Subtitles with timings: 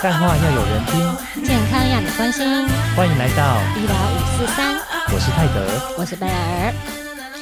[0.00, 2.46] 干话要有人听，健康要你关心。
[2.94, 4.76] 欢迎来到，医疗五四三，
[5.12, 5.96] 我是泰德。
[5.98, 6.72] 我是贝尔。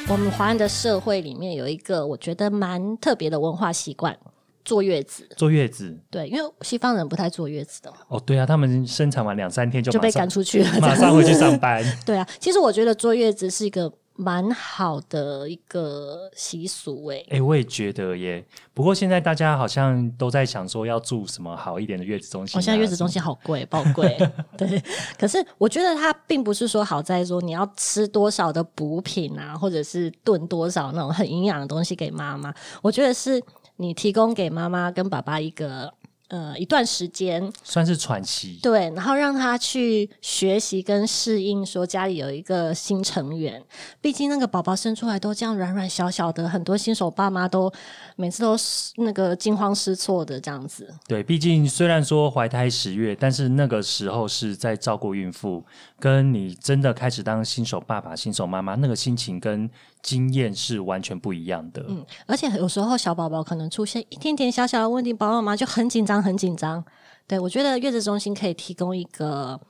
[0.09, 4.17] 我们华人的社会里面有一个我觉得蛮特别的文化习惯，
[4.65, 5.29] 坐月子。
[5.37, 10.71] 坐月子，对，因为西方人不太坐月子的，哦，对啊，他们生产完两三天就就被赶出去了。
[10.81, 11.85] 马上回去上班。
[12.07, 18.45] 对啊，其实我觉得坐月子是一个蛮好的一个习俗诶、哎、我也觉得耶。
[18.73, 22.59] 不过现在大家好像都在想说要住什么好一点的月子中心、啊。
[22.59, 24.17] 我、现在月子中心好贵，爆贵。
[24.57, 24.83] 对，
[25.19, 32.53] 可是我觉得它并不是说好在说你要吃多少的补品啊，或者是炖多少那种很营养的东西给妈妈。
[32.83, 33.43] 我觉得是
[33.77, 35.93] 你提供给妈妈跟爸爸一个
[36.29, 38.59] 呃一段时间，算是喘息。
[38.63, 43.63] 对，然后让他去学习跟适应，说家里有一个新成员。
[44.01, 47.73] 毕竟那个宝宝生出来都这样软软小小的，很多新手爸妈都
[48.17, 50.93] 每次都是那个惊慌失措的这样子。
[51.07, 55.65] 对，毕竟虽然说怀胎十月，但是那个时候是在照顾孕妇，
[55.99, 59.69] 跟你真的开始当新手爸爸、新手妈妈，那个心情跟
[60.07, 61.85] 经验是完全不一样的。
[61.89, 66.83] 嗯，而且有时候小宝宝可能出现一点点小小的问题，宝宝妈妈就很紧张，很紧张。
[67.27, 69.61] 对我觉得月子中心可以提供一个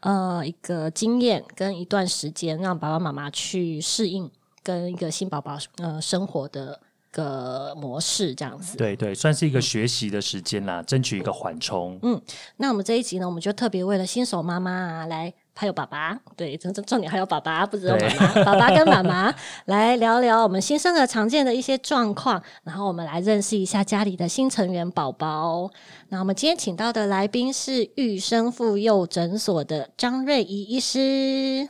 [0.00, 4.28] 呃一个经验跟一段时间，让爸爸妈妈去适应
[4.64, 6.80] 跟一个新宝宝呃生活的
[7.12, 8.76] 一个模式，这样子。
[8.76, 11.96] 对对，算是一个学习的时间啦，争取一个缓冲。
[12.02, 12.20] 嗯
[12.56, 15.32] 那我们这一集呢，我们就特别为了新手妈妈啊来。
[15.56, 19.32] 还有爸爸，对，重重点还有爸爸，不只有妈妈，爸爸跟妈妈
[19.66, 25.70] 来聊聊我们新生儿常见的一些状况，然后我们来认识一下家里的新成员宝宝。
[26.08, 31.68] 那我们今天请到的来宾是育生妇幼诊所的张瑞怡医师。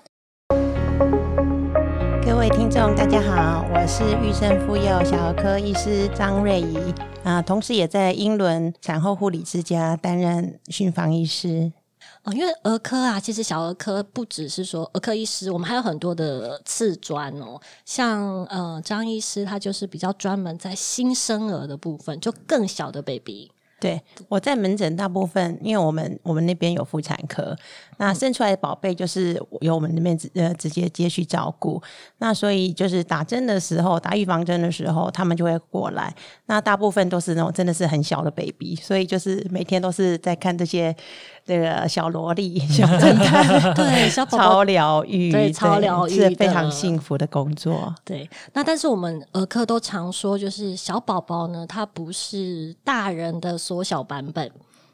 [2.24, 6.78] 各位听众，大家好，我是育生妇幼小儿科医师张瑞怡
[7.22, 11.72] 啊、同时也在英伦产后护理之家担任巡房医师。
[12.24, 17.60] 哦，因为儿科啊，其实小儿科不只是说儿科医师，我们还有很多的次专哦。
[17.84, 23.50] 像呃张医师，他就是比较专门在新生儿的部分，就更小的 baby。
[23.80, 27.54] 对，我在门诊大部分，因为我们我们那边有妇产科，
[27.98, 31.82] 那生出来的宝贝就是由我们那边直呃直接接去照顾，
[32.16, 36.14] 那所以就是打针的时候，打预防针的时候，他们就会过来。
[36.46, 40.96] 那大部分都是那种真的是很小的 baby，所以就是每天都是在看这些
[41.44, 47.94] 这个小萝莉、 小侦探，对，小宝宝超疗愈，对超疗愈是非常幸福的工作。
[48.04, 54.50] 对，那但是我们儿科都常说，就是小宝宝呢，他不是大人的缩小版本，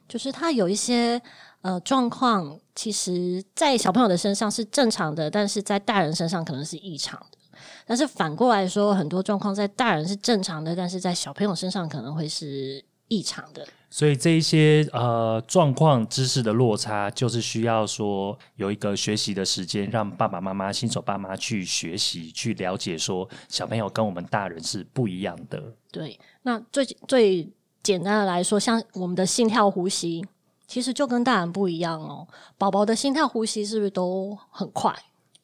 [0.09, 1.23] 就是他有一些
[1.63, 7.39] 呃状况，其实在小朋友的身上是正常的，但是在大人身上可能是异常的。
[7.87, 13.67] 但是反过来说，很多状况在大人是正常的，但是在小朋友身上可能会是异常的。
[13.93, 25.61] 所以这一些呃状况知识的落差，就是需要说有一个学习的时间，让爸爸妈妈、新手爸妈去学习、去了解，说小朋友跟我们大人是不一样的。
[25.91, 27.53] 对，那最最
[27.83, 30.25] 简单的来说，像我们的心跳呼吸，
[30.69, 32.29] 其实就跟大人不一样哦。
[32.57, 34.95] 宝宝的心跳呼吸是不是都很快？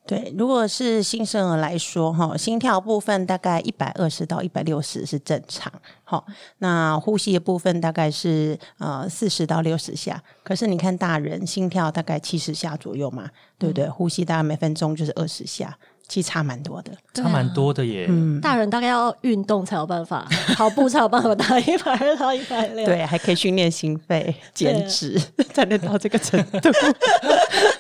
[0.06, 5.72] 对，如果是新生儿来说，哈，心跳部分大概一百二十到一百六十是正常，
[6.04, 6.24] 好，
[6.58, 10.22] 那呼吸的部分大概是呃四十到六十下。
[10.44, 13.28] 可是你看大人心跳大概七十下左右嘛，
[13.58, 13.88] 对不对？
[13.88, 16.92] 呼吸大概每分钟就是二十下，其实差蛮多的。
[17.12, 18.06] 差蛮多的耶。
[18.08, 20.24] 嗯，大人大概要运动才有办法，
[20.54, 22.86] 跑步才有办法到一百二到一百六。
[22.86, 25.20] 对，还可以训练心肺、减脂，
[25.52, 26.70] 才能到这个程度。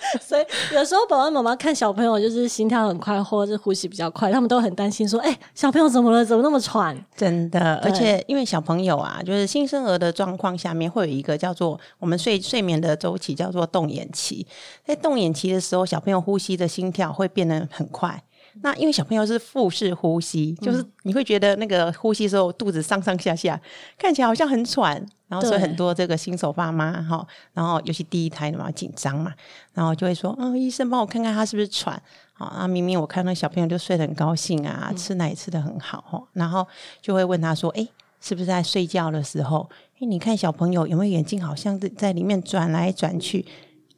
[0.20, 0.44] 所以
[0.74, 6.24] 有时候爸爸妈妈看小朋友就是心跳很快，或者是呼吸比较快，他们都很担心说：“哎、小朋友怎么了？
[6.24, 14.46] 怎么那么喘真的，而且因为小朋友啊，就是新生儿的状况下面会有一个叫做我们睡睡眠的周期叫做动眼期，
[14.84, 18.22] 在动眼期的时候，小朋友呼吸的心跳会变得很快。
[18.62, 23.60] 那因为小朋友是腹式呼吸，就是你会觉得那个呼吸的时候肚子上上下下，
[23.98, 29.32] 看起来好像很喘，然后所以很多这个新手爸妈哈，然后尤其第一胎的嘛紧张嘛，
[29.74, 32.00] 然后就会说，嗯，医生帮我看看他是不是喘。
[32.38, 36.66] 好啊，明明我看那小朋友就睡得很高兴啊，吃奶吃得很好哦，然后
[37.00, 37.88] 就会问他说：“哎，
[38.20, 39.66] 是不是在睡觉的时候？
[39.98, 43.46] 哎，你看小朋友有没有眼睛好像在在里面转来转去？”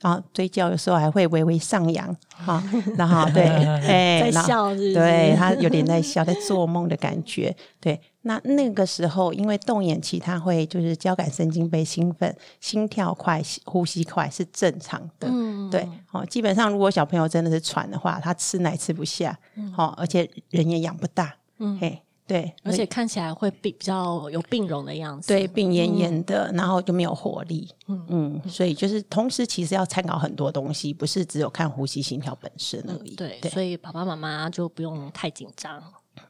[0.00, 2.62] 然后嘴角有时候还会微微上扬，哈，
[2.96, 7.54] 然后对，哎，在笑是是对他有点在笑，在做梦的感觉。
[7.80, 15.28] 对，那那个时候因为动眼期，他会就是交感神经被兴奋，心跳快、呼吸快是正常的。
[15.28, 19.36] 嗯，对，哦，基本上如果小朋友真的是喘的话，他吃奶吃不下，
[19.76, 25.28] 哦，而且人也养不大，嗯嘿，对，而且看起来会比比较有病容的样子。
[25.28, 27.66] 对病恹恹的，然后就没有活力。
[27.86, 33.14] 嗯嗯，所以就是同时其实要参考很多东西，不是只有看呼吸、心跳本身而已。
[33.14, 35.82] 对，所以爸爸妈妈就不用太紧张。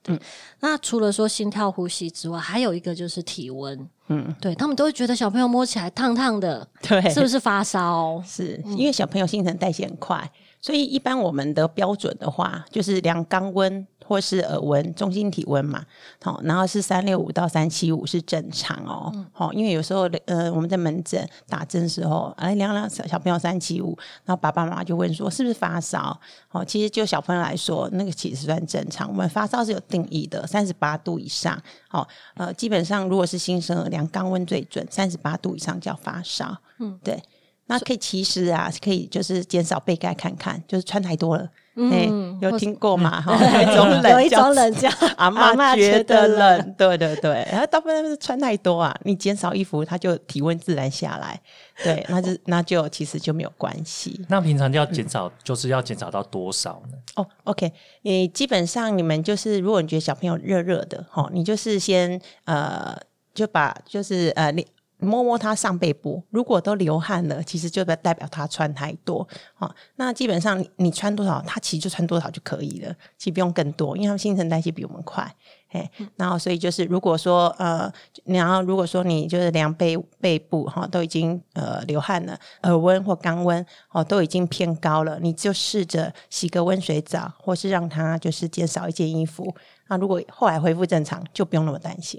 [0.07, 0.19] 嗯，
[0.61, 3.89] 那除了说心跳、呼吸之外，还有一个就是体温。
[4.07, 8.23] 嗯，对他们都会觉得小朋友摸起来烫烫的，对，是不是发烧？
[8.25, 10.31] 是因为小朋友新陈代谢很快，
[10.61, 13.87] 所以一般我们的标准的话，就是量肛温。
[14.09, 15.85] 或是耳温、中心体温嘛，
[16.23, 23.95] 好，然后是三六五到三七五是正常哦，好，因为有时候呃我们在门诊打针时候，哎量量小朋友三七五，
[24.25, 26.19] 然后爸爸妈妈就问说是不是发烧？
[26.49, 29.07] 好，其实就小朋友来说，那个其实算正常。
[29.07, 36.57] 我们发烧是有定义的，三十八度以上，好，呃，基本上如果是新生儿量肛温最准，三十八度以上叫发烧。
[36.79, 37.23] 嗯，对，
[37.67, 41.47] 那可以其实啊，可以就是减少被盖看看，就是穿太多了。
[41.81, 43.21] 嗯，有听过吗？
[43.21, 47.47] 哈， 有一种冷，有一种冷叫阿妈觉得冷，对对对。
[47.53, 51.41] 然后大部分是穿太多啊，你减少衣服，它就体温自然下来。
[51.85, 54.21] 对，那就那就其实就没有关系。
[54.29, 56.99] 那平常要减少，就是要减少到多少呢？
[57.15, 57.73] 哦，OK，
[58.03, 62.97] 你基本上你们就是，如果你觉得小朋友热热的，哈，你就是先呃，
[63.33, 64.67] 就把就是呃你。
[64.99, 69.27] 摸摸他上背部，如果都流汗了，其实就代表他穿太多。
[69.55, 75.33] 好，那基本上你穿多少，他其实就穿多少就可以了，其实不用更多，因为他们新陈代谢比我们快。
[75.71, 77.93] 哎，然后所以就是，如果说呃，
[78.25, 89.55] 然后如果说你就是量背背部哈，都已经呃流汗了，耳温或肛温哦都已经偏高了，你就试着洗个温水澡，或是让他就是减少一件衣服。
[89.89, 92.19] 那如果后来恢复正常，就不用那么担心。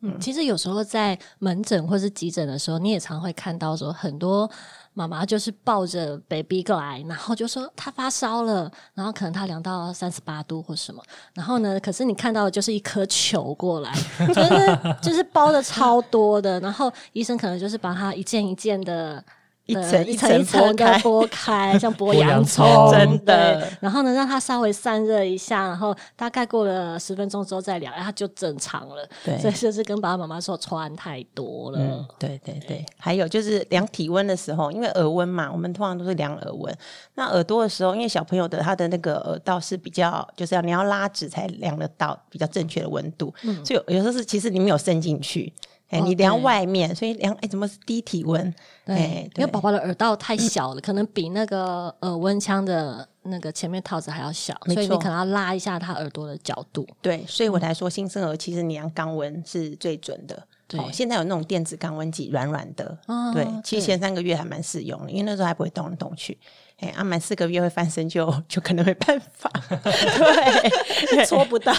[0.00, 4.50] 嗯，其实有时候在门诊或是急诊的时候，你也常会看到说，很多
[4.92, 11.02] 妈妈就是抱着 baby 过来，然后就说她发烧了，然后可能她量到三十八度或什么，
[11.32, 13.92] 然后呢，可是你看到的就是一颗球过来，
[14.28, 19.24] 就是就是包的超多的，然后医生可能就是把它一件一件的。
[19.66, 23.68] 一层一层一层的剥开，像剥洋葱，真的。
[23.80, 29.08] 然后呢，让它稍微散热一下，然后大概过了十分钟之后再量，它就正常了。
[29.24, 31.78] 对，所以就是跟爸爸妈妈说穿太多了。
[31.80, 32.86] 嗯，对对对。
[32.96, 36.72] 还有就是量体温的时候，因为耳温嘛，我们通常都是量耳温。
[37.14, 43.34] 那耳朵的时候，因为小朋友的他的那个耳道是比较，就是要你要拉直才量得到比较正确的温度。
[43.42, 45.52] 嗯，所以有时候是其实你没有伸进去。
[45.88, 48.52] 哎，你量外面，所以量哎，怎么是低体温？
[48.84, 56.84] 对，因为宝宝的耳道太小了，可能比那个耳温枪的那个前面套子还要小，所以你可能要拉一下他耳朵的角度。
[57.00, 60.42] 对，所以我才说新生儿其实你量肛温是最准的。
[60.68, 62.98] 对，现在有那种电子肛温计，软软的。
[63.32, 66.36] 对，其实前三个月还蛮适用的，因为那时候还不会动来动去。
[66.78, 69.50] 哎，啊，满四个月会翻身，就就可能没办法。
[69.70, 71.72] 对， 搓不到，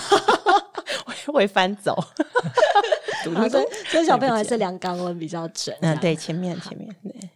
[1.05, 1.95] 会会翻走。
[3.91, 5.75] 所以小朋友还是量肛温比较准。
[5.81, 7.29] 嗯，对，前面前面对。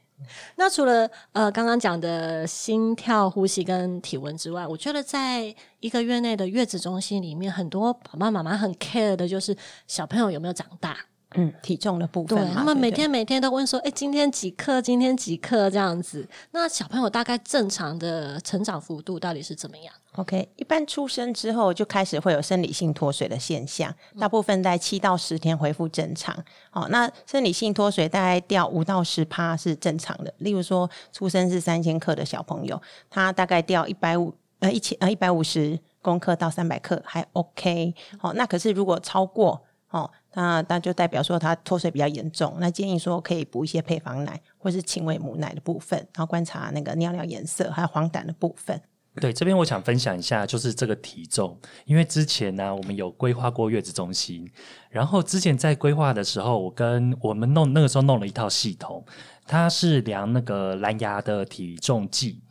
[0.55, 9.55] 那除了呃刚刚讲的心跳、呼吸跟体温之外，我觉得在一个月内的月子中心里面，很多爸爸妈妈很 care 的就是
[9.87, 10.97] 小朋友有没有长大。
[11.35, 14.81] 嗯，体重的部分，对他们每天每天都问说：“哎，今天几克？
[14.81, 16.27] 今天几克？”这样子。
[16.51, 26.35] 那小朋友大概正常的成长幅度到底是怎么样？OK，一般出生之后就开始会有生理性脱水的现象，大部分在七到十天恢复正常。
[26.73, 30.33] 哦，那生理性脱水大概掉五到十趴是正常的。
[30.39, 37.95] 例如说，出生是三千克的小朋友，他大概掉一百五呃一千呃一百五十公克到三百克还 OK。
[38.19, 40.09] 哦，那可是如果超过哦。
[40.33, 48.81] 那那就代表说他脱水比较严重，那建议说可以补一些配方奶或是亲喂母奶的部分，然后观察那个尿尿颜色还有黄疸的部分。
[49.15, 54.49] 对，这边我想分享一下，就是这个体重，因为之前呢我们有规划过月子中心，
[54.89, 59.03] 然后之前在规划的时候，我跟我们弄那个时候弄了一套系统，
[59.45, 62.41] 它是量那个蓝牙的体重计。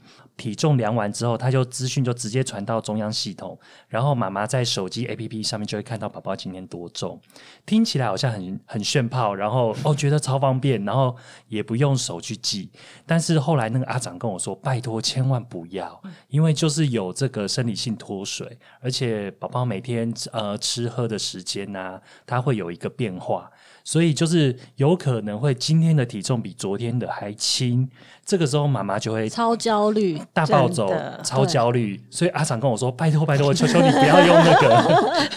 [0.41, 7.21] 体重量完之后，他就资讯就直接传到中央系统，然后妈妈在手机 APP 上面就会看到宝宝今天多重。
[7.67, 11.15] 听起来好像很很炫炮，然后哦觉得超方便，然后
[11.49, 12.71] 也不用手去记。
[13.05, 23.51] 但是后来那个阿长跟我说：“拜托，千万不要，因为就是有这个生理性脱水，而且宝宝每天呃吃喝的时间呐，它会有一个变化。”
[23.83, 27.89] 所以就是有可能会今天的体重比昨天的还轻，
[28.31, 30.89] 这个时候妈妈就会超焦虑，大暴走，
[31.25, 32.01] 超焦虑。
[32.11, 35.29] 所以阿长跟我说：“拜托拜托，我求求你不要用那个。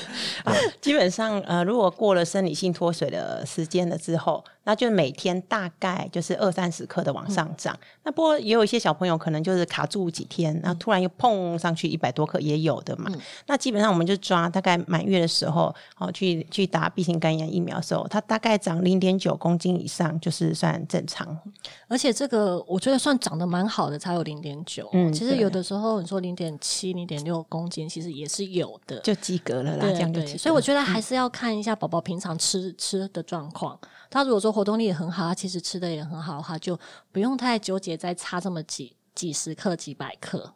[0.80, 7.76] 基本上，呃，如果过了生理性脱水的时间了之后，那就每天大概就是二三十克的往上涨。
[8.04, 13.10] 那不过也有一些小朋友可能就是卡住几天，然后突然又碰上去一百多克，也有的嘛。
[13.48, 21.40] 那基本上我们就抓大概满月的时候，哦，去去打 B 型肝炎疫苗的时候，它大概长零点九公斤以上就是算正常。
[21.88, 24.90] 而且这个我觉得算长得蛮好的，才有零点九。
[24.92, 29.00] 嗯其实有的时候你说零点七、零点六公斤，其实也是有的。
[29.00, 33.80] 就及格了啦，这样就及所以我觉得还是要看一下宝宝平常吃吃的状况。
[34.10, 36.78] 他如果说活动力也很好，他其实吃的也很好的话，就
[37.14, 40.54] 不用太纠结再差这么几几十克、几百克。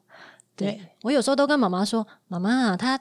[0.57, 2.99] 对对我有时候都跟妈妈说：“妈妈啊，他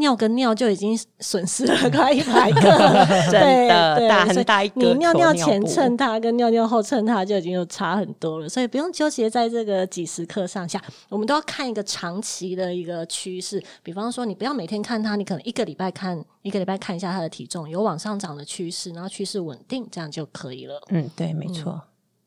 [0.00, 10.82] 尿跟尿就已经损失了快一百克了， 真的对对大很大一个你尿尿前称它跟尿尿后称它就已经有差很多了，所以不用纠结在这个几十克上下。
[11.08, 20.80] 我们都要看一个长期的一个趋势，比方说你不要每天看它，你可能一个礼拜看一个礼拜看一下它的体重有往上涨的趋势，然后趋势稳定，这样就可以了。
[20.88, 21.80] 嗯，对，没错。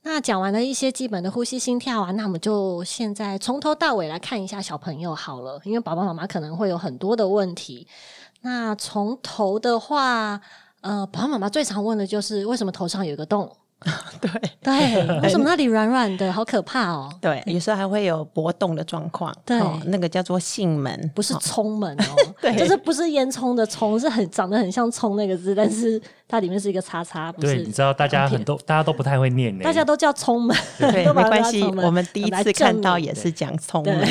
[0.04, 7.88] 那讲完了一些基本的呼吸、心跳啊，那我们就现在从头到尾来看一下小朋友好了，因为爸爸妈妈可能会有很多的问题。
[8.42, 10.40] 那从头的话，
[10.82, 13.50] 呃，爸爸妈妈最常问的就是为什么头上有一个洞？
[14.22, 14.32] 对
[14.62, 17.10] 对， 为什么那里软软的，好可怕哦！
[17.20, 19.34] 对，有时候还会有搏动的状况。
[19.46, 26.02] 对哦那个叫做囟门，不是哦葱门哦， 对就是不是烟囱的葱，是很长得很像葱那个字，但是
[26.34, 29.64] 它里面是一个叉叉，”不对，你知道大家很多大家都不太会念呢。
[29.64, 34.08] 大家都叫葱门，对， 没关系，我们 第一次看到也是讲葱对门。，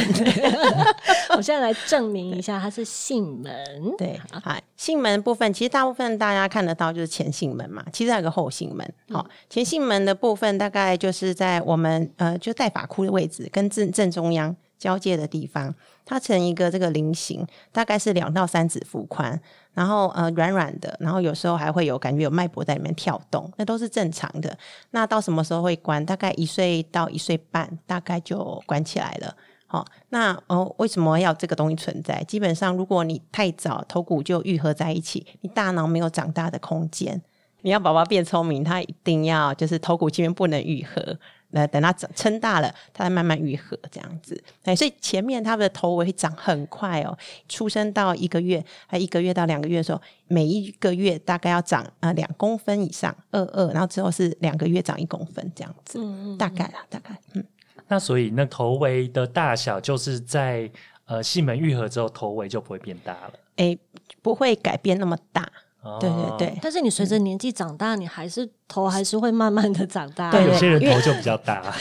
[1.36, 3.52] 我现在来证明一下，它是姓门。
[3.98, 8.88] 对，好，姓门部分其实大部分大家看得到就是前姓门嘛，其实还有个后姓门。
[9.10, 15.74] 好、前姓门的部分大概就是在我们呃就带发箍的位置跟正正中央交界的地方，
[16.04, 19.40] 它呈一个这个菱形，大概是两到三指幅宽，
[19.74, 24.56] 然后呃软软的，然后有时候还会有感觉有脉搏在里面跳动，那都是正常的。
[24.90, 26.04] 那到什么时候会关？
[26.04, 29.34] 大概一岁到一岁半，大概就关起来了。
[29.66, 32.22] 好、那呃，为什么要这个东西存在？
[32.24, 37.22] 基本上，如果你太早头骨就愈合在一起，你大脑没有长大的空间。
[37.62, 41.16] 你要宝宝变聪明，他一定要就是头骨前面不能愈合，
[41.52, 44.42] 那等它长撑大了，它再慢慢愈合这样子。
[44.64, 47.16] 哎，所以前面他的头围会长很快哦，
[47.48, 57.44] 出生到一个月，还一个月到两个月的时候，每一个月大概要长呃两公分以上，二二，然后之后是两个月长一公分这样子，嗯大概啦，大概嗯。
[57.88, 60.70] 那所以那头围的大小就是在
[61.04, 63.32] 呃囟门愈合之后，头围就不会变大了。
[63.56, 63.78] 诶，
[64.22, 65.46] 不会改变那么大。
[65.82, 70.30] 哦对对对，但是你随着年纪长大，你还是头还是会慢慢的长大。
[70.30, 71.74] 对有些人头就比较大，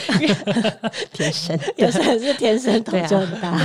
[1.12, 3.56] 天生有些人是天生头就很大。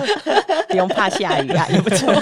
[0.68, 2.12] 不用怕下雨啊，也不错。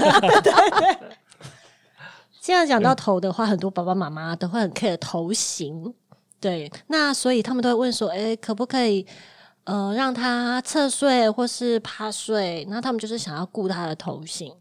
[2.41, 5.95] 现在讲到头的话，很多爸爸妈妈都会很 care 头型，
[6.41, 9.07] 对，那所以他们都会问说，哎，可不可以
[9.63, 12.67] 呃让他侧睡或是趴睡？
[12.69, 14.53] 那他们就是想要顾他的头型。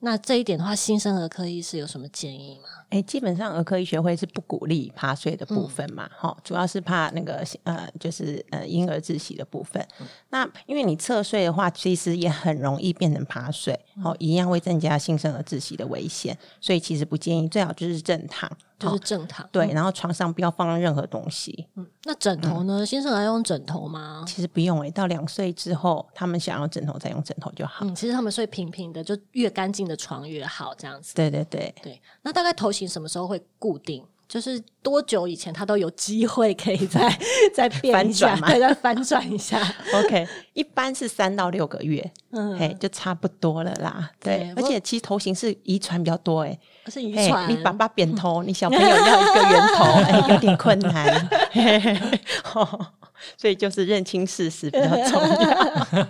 [0.00, 2.77] 那这一点的话，新生儿科医师有什么建议吗？
[2.90, 9.86] 哎，基本上儿科医学会是不鼓励趴睡的部分嘛，哈、主要是怕那个呃，就是呃婴儿窒息的部分。
[10.30, 19.48] 那因为你侧睡的话，其实也很容易变成趴睡，哦，一样会增加新生儿窒息的危险，所以其实不建议，最好就是正躺，就是哦正躺。
[19.52, 21.66] 对，然后床上不要放任何东西。
[21.76, 22.86] 嗯那枕头呢？
[22.86, 24.24] 新生儿要用枕头吗？
[24.26, 27.84] 其实不用诶，到两岁之后，他们想要枕头再用枕头就好。
[27.84, 31.14] 嗯，其实他们睡平平的，就越干净的床越好，这样子。
[31.14, 34.04] 对对对，对，那大概头型什么时候会固定？
[34.28, 37.18] 就是多久以前他都有机会可以再
[37.54, 39.74] 再变一下，翻转吗对，再翻转一下。
[39.94, 44.10] OK，一般是三到六个月，嗯，嘿，就差不多了啦。
[44.20, 46.58] 对，而且其实头型是遗传比较多哎。
[46.88, 47.50] 是遗嘿传。
[47.50, 51.28] 你爸爸扁头， 你小朋友要一个圆头，哎，有点困难。
[52.54, 52.86] 哦
[53.36, 56.06] 所以就是认清事实比较重要。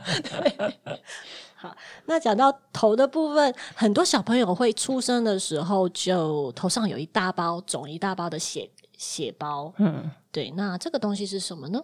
[2.07, 9.73] 那讲到头的部分，很多小朋友会出生的时候就头上有一大包肿一大包的血血包。
[9.79, 11.83] 嗯对，那这个东西是什么呢？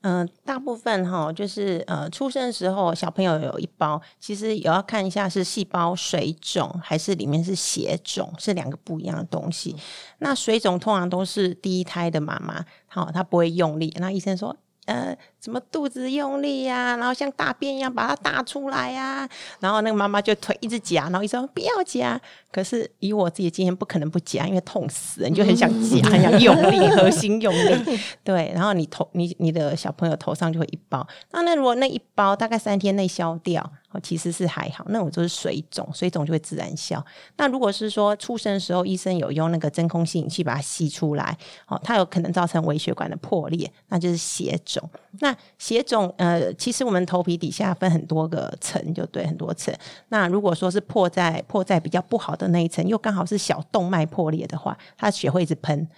[0.00, 9.76] 嗯、大部分哈，就是呃，出生的时候小朋友有一包，其实也要看一下是细胞水肿还是里面是血肿，是两个不一样的东西。
[10.18, 14.56] 那水肿通常都是第一胎的妈妈，好，她不会用力，那医生说。
[14.86, 22.20] 呃什么肚子用力呀、然后像大便一样把它打出来呀、然后那个妈妈就腿一直夹，然后医生说不要夹。
[22.52, 27.98] 可是以我自己的经验，不可能不夹，因为痛死了，你就很想夹，很想用力， 核心用力。
[28.22, 31.04] 对，然后你头你你的小朋友头上就会一包。
[31.30, 37.02] 那那如果那一包大概三天内消掉，哦，其实是还好，那种就是水肿，水肿就会自然消。
[37.38, 41.36] 那如果是说出生的时候医生有用那个真空吸引器把它吸出来，
[41.68, 44.86] 哦，它有可能造成微血管的破裂，那就是血肿。
[45.20, 49.74] 那血肿，呃，其实我们头皮底下分很多个层，就对，很多层。
[50.08, 55.88] 那如果说是破在破在比较不好的那一层，又刚好是小动脉破裂的话，它血会一直喷。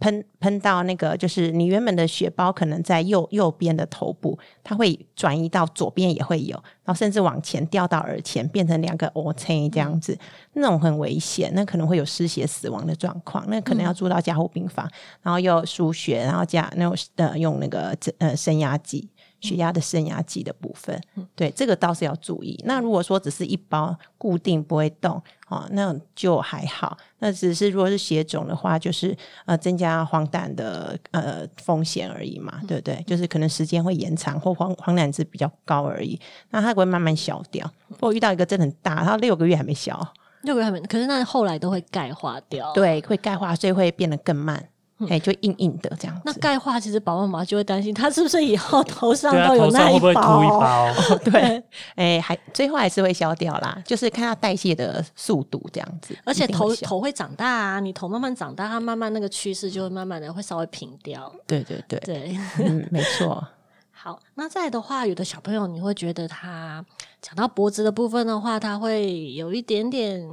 [0.00, 10.18] 喷喷到那个，就是你原本的血包可能在右右边的头部，它会转移到左边也会有，然后甚至往前掉到耳前，变成两个 O C 这样子，
[10.54, 14.88] 那种很危险，那可能会有失血死亡的状况，那可能要住到加护病房，
[15.22, 19.08] 然后又输血，然后加那种呃用那个呃升压剂。
[19.40, 21.00] 血压的升压剂的部分，
[21.36, 22.60] 对这个倒是要注意。
[22.64, 26.96] 那如果说只是一包固定不会动，哦，那就还好。
[27.20, 29.16] 那只是如果是血肿的话，就是
[29.46, 33.02] 呃增加黄疸的呃风险而已嘛，对不对？
[33.06, 36.18] 就是可能时间会延长，或黄黄疸值比较高而已。
[36.50, 37.70] 那它会慢慢消掉。
[38.00, 39.96] 我遇到一个真的很大，它六个月还没消，
[40.42, 42.72] 六个月还没，可是那后来都会钙化掉。
[42.72, 44.68] 对，会钙化，所以会变得更慢。
[45.08, 46.22] 哎、就硬硬的这样子。
[46.24, 50.38] 那钙化其实宝宝妈妈就会担心，他是不是以后头上都有那头上会不会包？
[50.38, 50.94] 凸一包？
[51.30, 51.62] 对，
[51.94, 56.16] 哎、还最后还是会消掉啦，就是看它代谢的速度这样子。
[56.24, 61.32] 而且头头会长大啊，你头慢慢长大，它慢慢那个趋势就会慢慢的会稍微平掉。
[61.46, 63.46] 对对对，对，嗯，没错。
[64.00, 66.84] 好，那再来的话，有的小朋友你会觉得他
[67.20, 70.24] 讲到脖子的部分的话，他会有一点点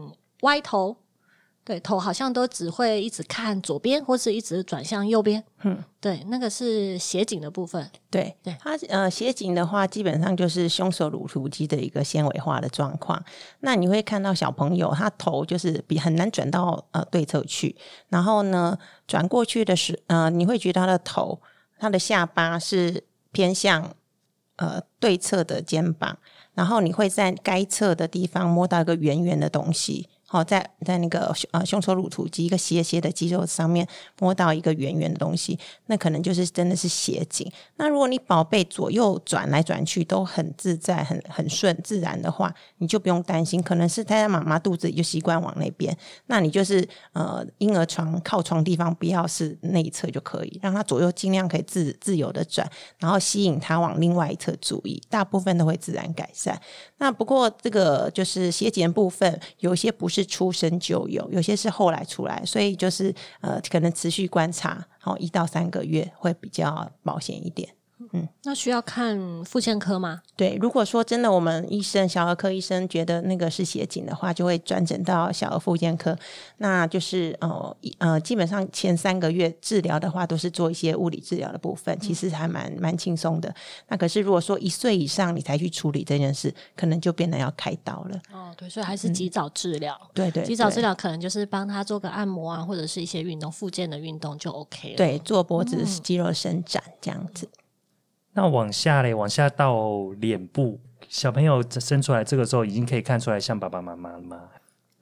[0.41, 0.95] 歪头，
[1.65, 5.43] 对，头好像都只会一直看左边，或是一直转向右边。
[5.63, 7.89] 嗯，对，那个是斜颈的部分。
[8.11, 13.19] 对对它呃斜颈的话，基本上就是胸锁乳突肌的一个纤维化的状况。
[13.61, 17.75] 那你会看到小朋友他头就是比很难转到呃对侧去，
[18.09, 21.41] 然后呢转过去的时呃，你会觉得他的头
[21.79, 23.95] 他的下巴是偏向
[24.57, 26.15] 呃对侧的肩膀，
[26.53, 30.07] 然后你会在该侧的地方摸到一个圆圆的东西。
[30.35, 33.87] 好，在在那个呃胸锁乳突肌一个斜斜的肌肉上面
[34.19, 37.49] 摸到一个圆圆的东西，那可能就是真的是斜颈。
[37.77, 45.97] 那如果你宝贝左右转来转去都很自在、很很顺自然的话，你就不用担心，可能是他在妈妈肚子里就习惯往那边。
[46.25, 56.61] 那你就是呃婴儿床靠床地方不要是内侧就可以，让他左右尽量可以自自由的转，然后吸引他往另外一侧注意，大部分都会自然改善。
[56.97, 67.69] 那不过这个就是斜颈部分，有些不是出生就有，有些是后来出来，所以就是呃可能持续观察，好一到三个月会比较保险一点。
[68.43, 70.21] 那需要看妇健科吗？
[70.35, 76.17] 对，如果说真的我们医生小儿科医生觉得那个是斜颈的话，就会转诊到小儿复健科。
[76.57, 83.53] 那就是呃呃，基本上前三个月治疗的话，都是做一些物理治疗的部分，其实还蛮蛮轻松的。
[83.87, 88.21] 那可是如果说一岁以上你才去处理这件事，可能就变得要开刀了。
[88.31, 89.99] 哦，对，所以还是及早治疗。
[90.13, 90.85] 对对，及早治疗。
[90.85, 94.95] 疗可能就是帮他做个按摩啊，或者是一些运动，复健的运动就 OK 了。
[94.95, 97.49] 对，做脖子肌肉伸展这样子。
[98.35, 104.37] 那往下嘞，往下到脸部，小朋友生出来这个时候已经可以看出来像爸爸妈妈了吗？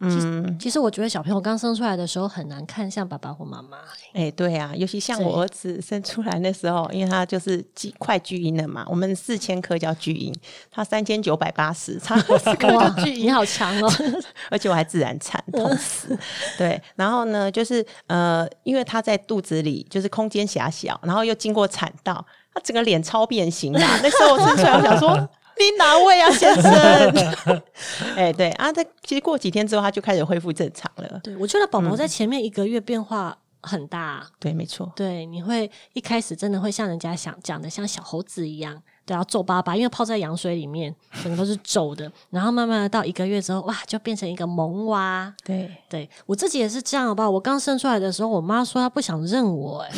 [0.06, 3.78] 嗯，其实我觉得小朋友刚生出来的时候很难看像爸爸或妈妈。
[4.12, 10.36] 哎、对啊，尤其像我儿子生出来那时候，因为他就是巨快巨婴了嘛，我们四千颗叫巨婴，
[10.70, 13.90] 他三千九百八十，差二十颗哇就巨，你婴，好强哦！
[14.52, 16.18] 而且我还自然产，痛死。
[16.58, 23.80] 对，然后呢，就是呃，因为他在肚子里就是空间狭小，然后又经过产道，他整个脸超变形啊。
[24.04, 25.30] 那时候我生出来，我想说。
[25.56, 26.72] 你哪位啊，先生？
[28.18, 31.20] 哎、对啊，他其实过几天之后，他就开始恢复正常了。
[31.24, 34.26] 对，我觉得宝宝在前面一个月变化很大。
[34.40, 34.92] 对，没错。
[34.96, 42.12] 对，你会一开始真的会像人家想讲的，像小猴子一样，对，要皱巴巴，因为泡在羊水里面，整个都是皱的。
[42.32, 45.32] 然后慢慢的到一个月之后，哇，就变成一个萌娃。
[45.46, 47.30] 对，对我自己也是这样，好不好？
[47.30, 49.92] 我刚生出来的时候，我妈说她不想认我、哎，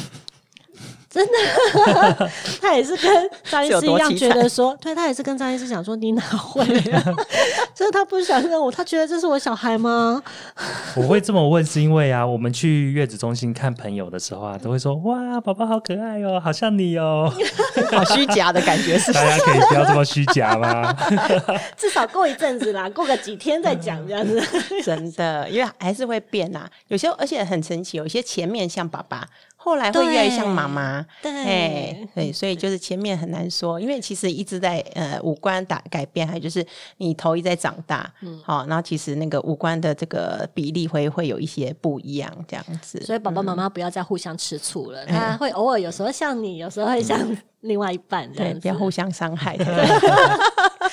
[1.15, 2.30] 真的，
[2.62, 7.01] 他也是跟张医师一样觉得说，对他也是跟张医师讲说，你哪会、啊？
[7.73, 10.21] 就是他不想认我，他觉得这是我小孩吗？
[10.97, 17.32] 我会这么问，是因为啊，我们去月子中心看朋友的时候啊，都会说哇，宝宝好可爱哦，好像你哦。
[17.91, 20.93] 好虚假的感觉是大家可以不要这么虚假吗？
[21.78, 24.43] 至少过一阵子啦，过个几天再讲这样子。
[24.84, 29.25] 真的，因为还是会变呐、有些而且很神奇，有些前面像爸爸，
[29.65, 31.04] 后来会越来越像对妈妈。
[31.23, 36.63] 对哎，对，所以就是前面很难说，因为其实一直在呃五官打改变，还有就是
[36.97, 43.01] 你头一直在长大，嗯，好，然后其实那个五官的这个比例会会有一些不一样，这样子。
[43.01, 47.19] 所以爸爸妈妈不要再互相吃醋了，他会偶尔有时候像你，有时候会像
[47.62, 49.58] 另外一半这对，要互相伤害。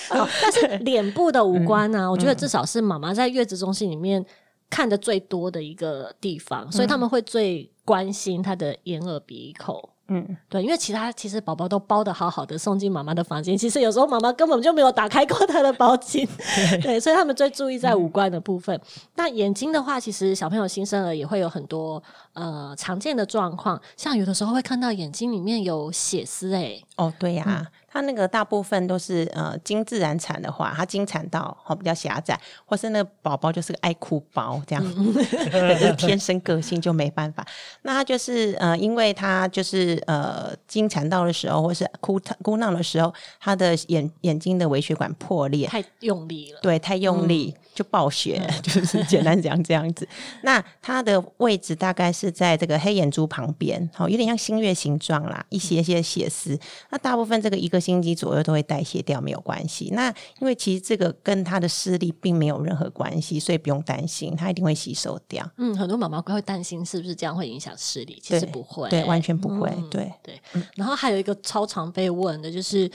[0.08, 4.24] 好 但是脸部的五官呢、我觉得至少是妈妈在月子中心里面
[4.70, 9.90] 看的最多的一个地方，所以他们会最关心他的眼、耳、鼻、口。
[10.08, 16.28] 嗯，对，因为其他其实宝宝都包的好好的，送进妈妈的房间，其实有时候妈妈根本就没有打开过她的包巾，
[16.82, 18.78] 对，所以他们最注意在五官的部分。
[19.14, 22.02] 那眼睛的话，其实小朋友新生儿也会有很多
[22.34, 34.82] 呃常见的状况，像有的时候会看到眼睛里面有血丝、欸，哦，对呀、它那个大部分都是呃经自然产的话，它经产道哦比较狭窄，或是那个宝宝就是个爱哭包这样，
[35.50, 37.46] 对就是天生个性就没办法。
[37.82, 46.60] 那他就是呃，因为他就是呃经产道的时候，或是哭哭闹的时候，他的眼眼睛的微血管破裂，太用力了。
[46.62, 50.08] 对，太用力、就爆血，就是简单讲这样子。
[50.42, 56.58] 那它的位置大概是在这个黑眼珠旁边，好、有点像星月形状啦，一些些血丝。
[56.90, 59.90] 那大部分这个一个星期左右都会代谢掉，没有关系。
[59.92, 60.08] 那
[60.40, 65.44] 因为其实这个跟他的视力并没有任何关系，所以不用担心，他一定会吸收掉。
[65.56, 69.68] 嗯，很多妈妈会担心是不是这样会影响视力，其实不会，对，完全不会。
[69.76, 70.40] 嗯对，对。
[70.76, 72.88] 然后还有一个超常被问的就是。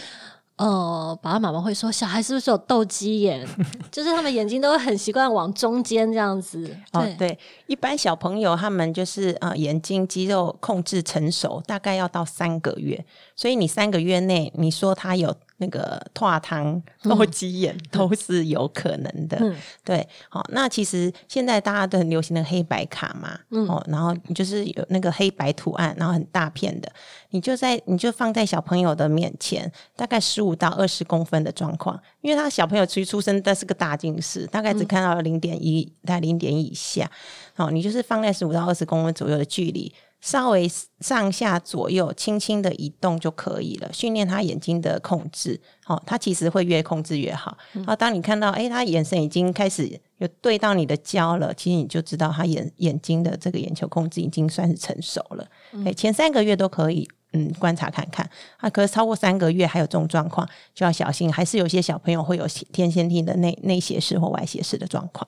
[0.58, 3.48] 呃，爸爸妈妈会说小孩是不是有斗鸡眼？
[3.91, 6.76] 就是他们眼睛都会很习惯往中间这样子。
[6.93, 19.38] 哦对，，对，一般小朋友他们就是呃眼睛肌肉控制成熟，大概要到三个月，所以你三个月内你说他有那个拓汤斗鸡眼都是有可能的。
[19.39, 26.91] 嗯对，好、那其实现在大家都很流行的黑白卡嘛，嗯哦，然后你就是有那个黑白图案，然后很大片的，
[27.30, 37.10] 你就在你就放在小朋友的面前，大概十五到二十公分的状况，因为他小朋友其实出生但是个大近视，大概只看到零点一，大概零点以下，
[37.56, 39.93] 哦，你就是放在十五到二十公分左右的距离。
[40.28, 45.58] 稍微上下左右轻轻的移动就可以了，训练他眼睛的控制。
[45.86, 47.58] 哦，他其实会越控制越好。
[47.72, 55.48] 然后当你看到，哎，他眼神已经开始有对到你的焦了，其实你就知道他眼眼睛的这个眼球控制已经算是成熟了。
[55.86, 57.10] 哎、前三个月都可以。
[57.34, 61.32] 嗯，观察看看啊，可是超过三个月还有这种状况，就要小心。
[61.32, 65.28] 还是有些小朋友会有天先天的内内斜视或外斜视的状况。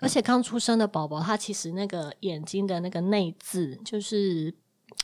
[0.00, 4.54] 而且刚出生的宝宝，他其实那个眼睛的那个内眦，就是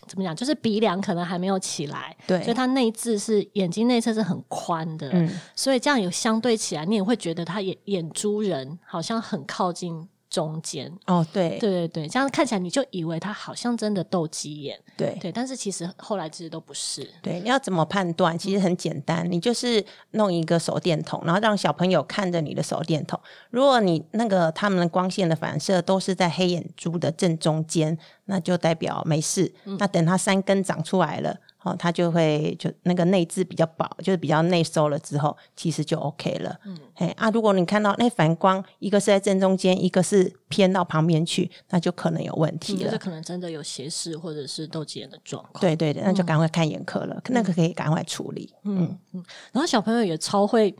[0.07, 10.91] 怎么讲，就是鼻梁可能还没有起来，对所以他内眦是眼睛内侧是很宽的，嗯所以这样有相对起来，你也会觉得他眼眼珠人好像很靠近中间。
[11.07, 17.07] 哦，对对对对，这样看起来你就以为他好像真的斗鸡眼，对对，但是其实后来其实都不是。
[17.21, 18.39] 对，你要怎么判断？
[18.39, 23.21] 其实很简单，你就是弄一个手电筒，然后让小朋友看着你的手电筒。
[23.51, 29.53] 如果你那个他们的光线的反射都是在黑眼珠的正中间，那就代表没事。
[29.65, 31.37] 那等它三根长出来了。
[31.63, 36.59] 哦，它就会就那个内置比较薄，就是比较内收了之后，其实就 OK 了。
[36.65, 42.81] 嗯，哎啊，如果你看到那反光，一个是在正中间，一个是偏到旁边去，那就可能有问题了。
[42.81, 45.61] 嗯就是可能真的有斜视或者是斗鸡眼的状况。
[45.61, 48.53] 对对对，那就赶快看眼科了，那个可以赶快处理。
[48.65, 50.75] 嗯嗯，然后小朋友也超会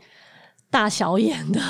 [0.71, 1.61] 大小眼的，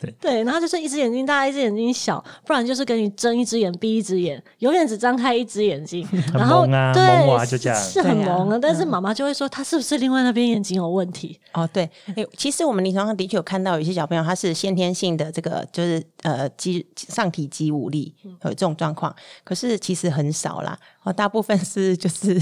[0.00, 0.14] 对。
[0.20, 7.78] 对，然后就是一只眼睛大，一只眼睛小，不然就是给你睁一只眼闭一只眼，永远只张开一只眼睛，然后萌啊对就这样。
[7.80, 11.40] 是是很萌啊，但是妈妈就会说他是不是另外那边眼睛有问题？
[11.52, 19.14] 哦，对，哎，其实我们临床上的确有看到有些小朋友他是先天性的这个就是呃肌上体肌无力有这种状况，
[19.44, 20.76] 可是其实很少啦。
[21.04, 22.40] 哦，大部分是就是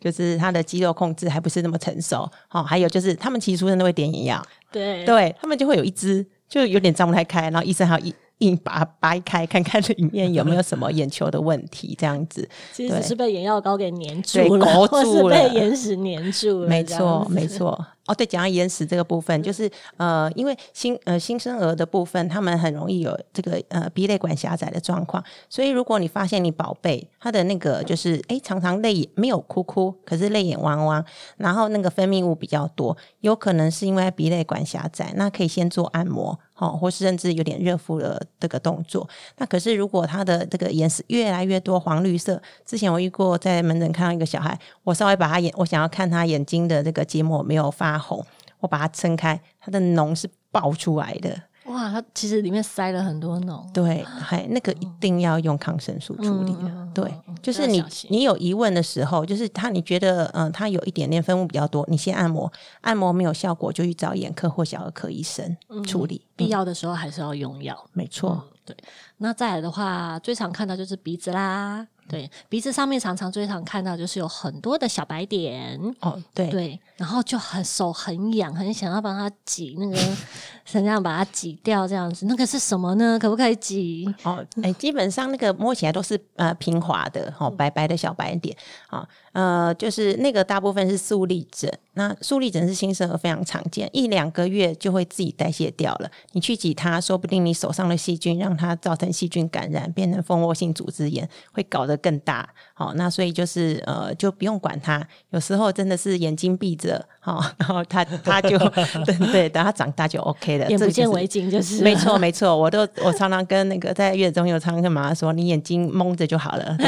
[0.00, 2.28] 就是他的肌肉控制还不是那么成熟。
[2.50, 12.48] 哦，还有就是他们其实出生都会点眼药，对对他们就会有一只就有点张不太开，然后医生还要硬硬把它掰开，看看里面有没有什么眼球的问题，这样子。
[12.72, 17.86] 其实只是被眼药膏给粘对住了，勾或是被眼屎粘住了，没错，没错。
[18.06, 31.04] 哦，对，讲到眼屎这个部分，就是呃，因为新呃新生儿的部分，他们很容易有这个呃鼻泪管狭窄的状况，所以如果你发现你宝贝他的那个就是哎常常泪眼没有哭哭，可是泪眼汪汪，
[31.36, 36.38] 然后那个分泌物比较多，有可能是因为鼻泪管狭窄，那可以先做按摩。
[36.60, 39.08] 哦，或是甚至有点热敷的这个动作，
[39.38, 48.24] 那可是如果他的这个眼屎越来越多黄绿色，之前我遇过在门诊看到一个小孩，我稍微把他眼，我想要看他眼睛的这个结膜没有发红，
[48.58, 66.26] 我把它撑开，它的脓是爆出来的，哇，它其实里面塞了很多脓，对，还那个一定要用抗生素处理的，嗯对，就是你你有疑问的时候，就是他你觉得嗯、呃他有一点点分泌比较多，你先按摩，按摩没有效果就去找眼科或小儿科医生处理。
[66.34, 67.78] 必要的时候还是要用药。
[67.92, 68.76] 没错，对，
[69.18, 71.86] 那再来的话，最常看到就是鼻子啦。
[72.10, 75.78] 对，鼻子上面常常最常看到就是有很多的小白点。
[76.00, 79.96] 哦，对，对，然后就很手很痒，很想要帮它挤那个，
[80.66, 82.26] 想要把它挤掉这样子。
[82.26, 83.16] 那个是什么呢？
[83.18, 84.12] 可不可以挤？
[84.24, 88.56] 哦，哎，基本上那个摸起来都是呃平滑的，哦，白白的小白点，
[88.88, 91.72] 啊、呃，就是那个大部分是粟粒疹。
[91.94, 96.10] 那粟粒疹是新生儿非常常见，一两个月就会自己代谢掉了。
[96.32, 102.48] 你去挤它，说不定你手上的细菌让它造成细菌感染，变成蜂窝性组织炎，会搞得更大。
[102.80, 105.06] 好、那所以就是呃，就不用管他。
[105.30, 108.56] 有时候真的是眼睛闭着，好、然后他他就
[109.04, 110.66] 对对，等他长大就 OK 了。
[110.70, 116.86] 眼不见为净，就是没 错，没错，我都我常常跟那个在月子中心，我常常跟妈妈说，你眼睛蒙着就好了，对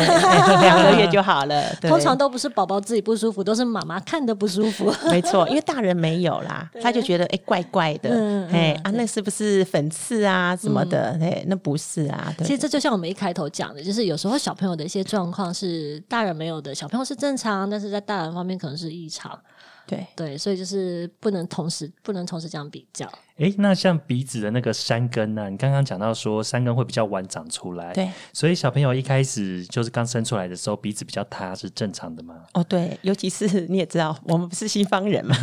[0.62, 1.62] 两个月就好了。
[1.78, 4.90] 对通常都不是宝宝自己不舒服，都是妈妈看的不舒服。
[5.12, 11.18] 没错，因为大人没有啦，他就觉得哎、怪怪的，嗯嗯哎、啊那是不是粉刺啊什么的？
[11.20, 19.38] 哎、那不是啊，对其实这就像我们一开头讲的，就是有时候小朋友的一些状况是大人没有的，小朋友是正常，但是在大人方面可能是异常。
[19.86, 23.10] 对对，所以就是不能同时不能同时这样比较。
[23.38, 32.34] 诶，那像鼻子的那个山根呢、你刚刚讲到说山根会比较晚长出来，对所以小朋友一开始就是刚生出来的时候鼻子比较塌是正常的吗？
[32.54, 35.34] 哦对，尤其是你也知道，我们不是西方人嘛，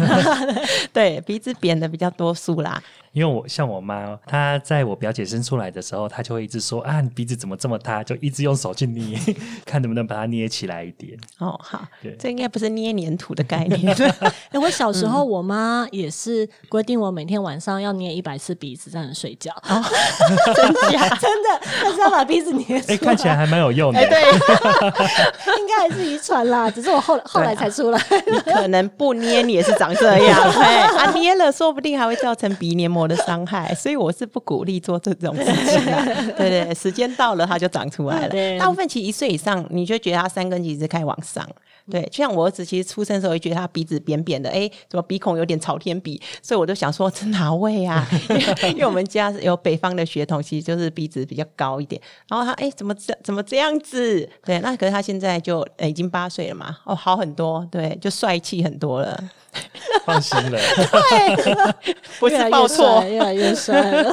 [0.93, 9.17] 对鼻子扁的比较多数啦，因为我像我妈，她在我表姐生出来的时候，她就会一直说啊，你鼻子怎么这么塌，就一直用手去捏，
[9.65, 11.17] 看能不能把它捏起来一点。
[11.39, 13.95] 哦好对，这应该不是捏黏土的概念，
[14.52, 19.84] 哎、我小时嗯候我妈也是规定我每天晚上要捏一百次鼻子才能睡觉，哦
[20.56, 21.10] 真假？
[21.17, 22.97] 真的，但是要把鼻子捏出哎，来。
[22.97, 23.99] 看起来还蛮有用的。
[23.99, 24.19] 哎对。
[25.60, 28.02] 应该还是遗传啦，只是我后后来才出来。
[28.28, 30.41] 你可能不捏，你也是长这样。
[30.60, 36.06] 哎，啊，捏了说不定还会造成鼻黏膜的伤害，所以我是不鼓励做这种事情啊。
[36.38, 38.60] 对对，时间到了它就长出来了。
[38.60, 41.47] 大部分其实一岁以上，你就觉得它三根其实开始往上。
[41.89, 48.08] 对，就像我儿子其实出生的时候，也觉得他鼻子扁扁的，哎，怎么鼻孔有点朝天鼻，所以我就想说这哪位啊？
[48.69, 52.02] 因为我们家有北方的血统，其实就是鼻子比较高一点。
[52.28, 54.30] 然后他哎，怎么这怎么这样子？
[54.45, 59.19] 对，那可是他现在就、呃已经八岁了嘛，哦，好很多，对，就帅气很多了，
[60.06, 60.60] 放心了。
[60.75, 61.75] 对
[62.19, 63.10] 不是报错帅。
[63.10, 64.12] 越来越帅了。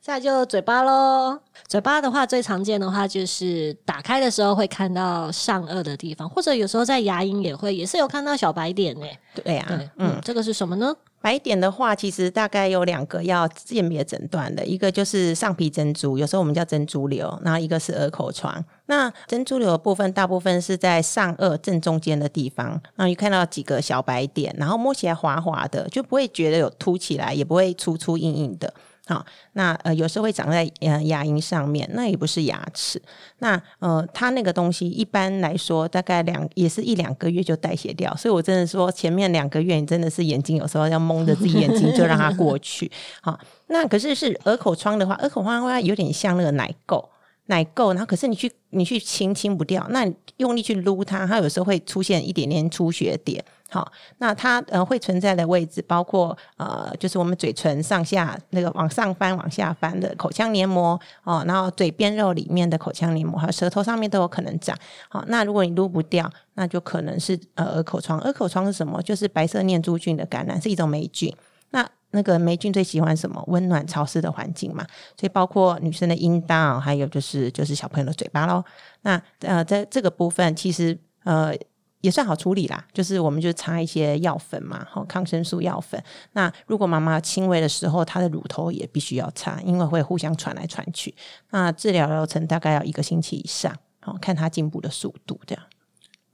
[0.00, 9.06] 再来就嘴巴喽，嘴巴的话最常见的话就是打开的时候会看到上颚的地方，或者有时候在牙龈也会，也是有看到小白点呢。
[9.44, 10.96] 对呀、对，嗯，嗯，这个是什么呢？
[11.20, 18.64] 白点的话，其实大概有两个要鉴别诊断的，一个就是上皮珍珠，有时候我们叫珍珠瘤，然后一个是耳口疮。
[18.86, 28.72] 那珍珠瘤的部分，大部分是在上颚正中间的地方，然后你看到几个小白点，然后摸起来滑滑的，就不会觉得有凸起来，也不会粗粗硬硬的。
[29.08, 33.00] 好，那呃有时候会长在呃牙龈上面，那也不是牙齿。
[33.38, 42.92] 那呃它那个东西一般来说大概两也是一两个月就代谢掉，所以我真的说前面两个月你真的是眼睛有时候要蒙着自己眼睛就让它过去。
[43.22, 47.02] 好，那可是是耳口疮的话，耳口疮的话有点像那个奶垢。
[47.48, 53.44] 奶垢，然后可是你去你去清清不掉，那你用力去撸它，它有时候会出现一点点出血点。
[53.70, 64.74] 好，那它呃会存在的位置包括呃，就是我们嘴唇上下那个往上翻、往下翻的口腔黏膜哦，然后嘴边肉里面的口腔黏膜，还有舌头上面都有可能长。
[65.10, 68.18] 好，那如果你撸不掉，那就可能是呃耳口疮。
[68.20, 69.02] 耳口疮是什么？
[69.02, 71.30] 就是白色念珠菌的感染，是一种霉菌。
[71.70, 73.42] 那那个霉菌最喜欢什么？
[73.48, 74.86] 温暖潮湿的环境嘛，
[75.18, 78.64] 所以包括女生的阴道，还有就是就是小朋友的嘴巴喽。
[79.02, 81.52] 那呃，在这个部分其实呃
[82.00, 86.02] 也算好处理啦，就是我们就擦一些药粉嘛，好抗生素药粉。
[86.32, 91.14] 那如果妈妈轻微的时候，她的乳头也必须要擦，因为会互相传来传去。
[91.50, 95.64] 那治疗疗程大概要一个星期以上，好看她进步的速度这样。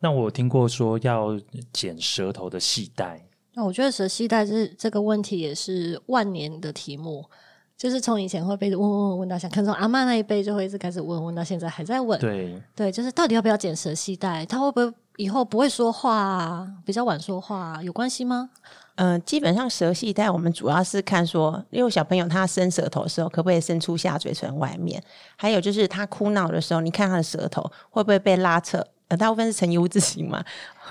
[0.01, 1.31] 那我有听过说要
[1.73, 7.25] 剪舌头的系带，那我觉得舌系带这这个问题也是万年的题目，
[7.77, 12.19] 就是从以前会被问问问问到现在，可能从阿妈那一辈就会一直开始问问到现在还在问。
[12.21, 14.45] 对，对，就是到底要不要剪舌系带？
[14.47, 16.69] 他会不会以后不会说话啊？
[16.85, 18.51] 比较晚说话、啊，有关系吗？
[18.97, 25.03] 嗯、基本上舌系带我们主要是看说，因为小朋友他伸舌头的时候，可不可以伸出下嘴唇外面？
[25.37, 28.85] 还有就是他哭闹的时候，你看他的舌头会不会被拉扯？
[29.09, 30.43] 呃，大部分是呈 U 字形嘛，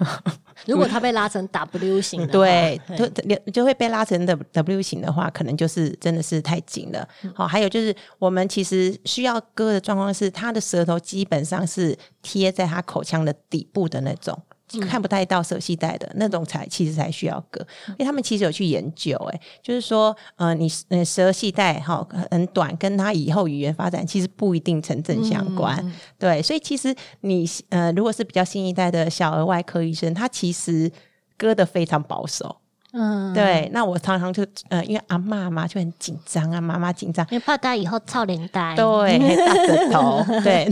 [0.67, 7.07] 如果它被拉成 W 型的话，对，就就会被拉成的 W 型的话，可能就是真的是太紧了。
[7.23, 14.39] 嗯好、还有就是我们其实需要割的状况是，他的舌头基本上是贴在他口腔的底部的那种。
[14.75, 14.87] 嗯。
[14.87, 30.91] 看不太到舌系带的那种才其实才需要割，因为他们其实有去研究、哎，就是说，呃，你呃舌系带哈很短，跟他以后语言发展其实不一定成正相关，嗯对，所以其实你呃，如果是比较新一代的小儿外科医生，他其实
[31.37, 32.57] 割的非常保守。
[32.95, 37.25] 嗯，对，那我常常就呃，因为阿妈嘛就很紧张啊，妈妈紧张。
[37.31, 40.69] 因为怕大家以后操连带，对， 大舌头，对，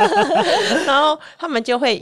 [0.86, 2.00] 然后他们就会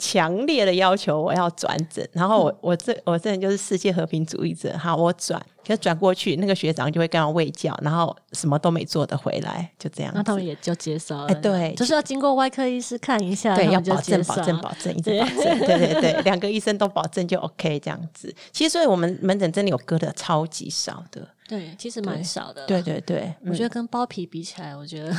[0.00, 10.10] 强烈的要求我要转诊，然后我我这我这人就是世界和平主义者，好，我转，可是转过去，那个学长就会跟他喂教，然后什么都没做的回来，就这样。
[10.12, 11.26] 那他们也就接受了。
[11.28, 18.34] 哎对就是要经过外科医师看一下，对，要保证、保证、保证，一直对保证， 对对对，两个医生都保证就 OK 这样子。
[18.50, 22.66] 其实，所以我们门诊真的有割的超级少的，对，其实蛮少的。
[22.66, 25.14] 对，对对，我觉得跟包皮比起来，我觉得。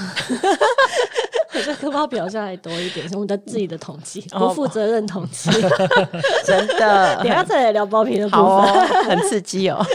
[1.54, 5.52] 我觉得跟包皮好像还多一点，是我们的自己的统计，哦不负责任统计。
[6.48, 8.72] 真的等下再来聊包皮的部好分。
[8.72, 9.86] 哦，很刺激哦。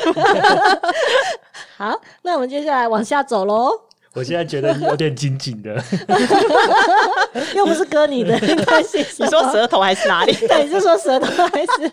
[1.76, 3.70] 好，那我们接下来往下走喽。
[4.14, 5.76] 我现在觉得有点紧紧的。
[7.54, 9.04] 又不是割你的，没 关系。
[9.18, 10.32] 你说舌头还是哪里？
[10.48, 11.92] 对，你是说舌头还是？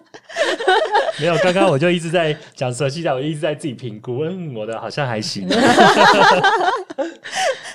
[1.20, 5.46] 没有，刚刚我就一直在讲舌系带，我一直在自己评估，嗯，我的好像还行。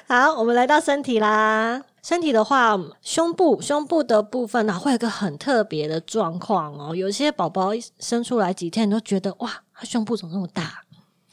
[0.07, 1.83] 好，我们来到身体啦。
[2.03, 6.97] 身体的话，胸部胸部的部分呢、会有一个很特别的状况哦。
[6.97, 10.83] 有些宝宝一生出来几天，你都觉得哇，他胸部怎么那么大？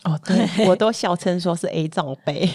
[0.03, 2.47] 哦， 对，我都笑称说是 A 罩杯，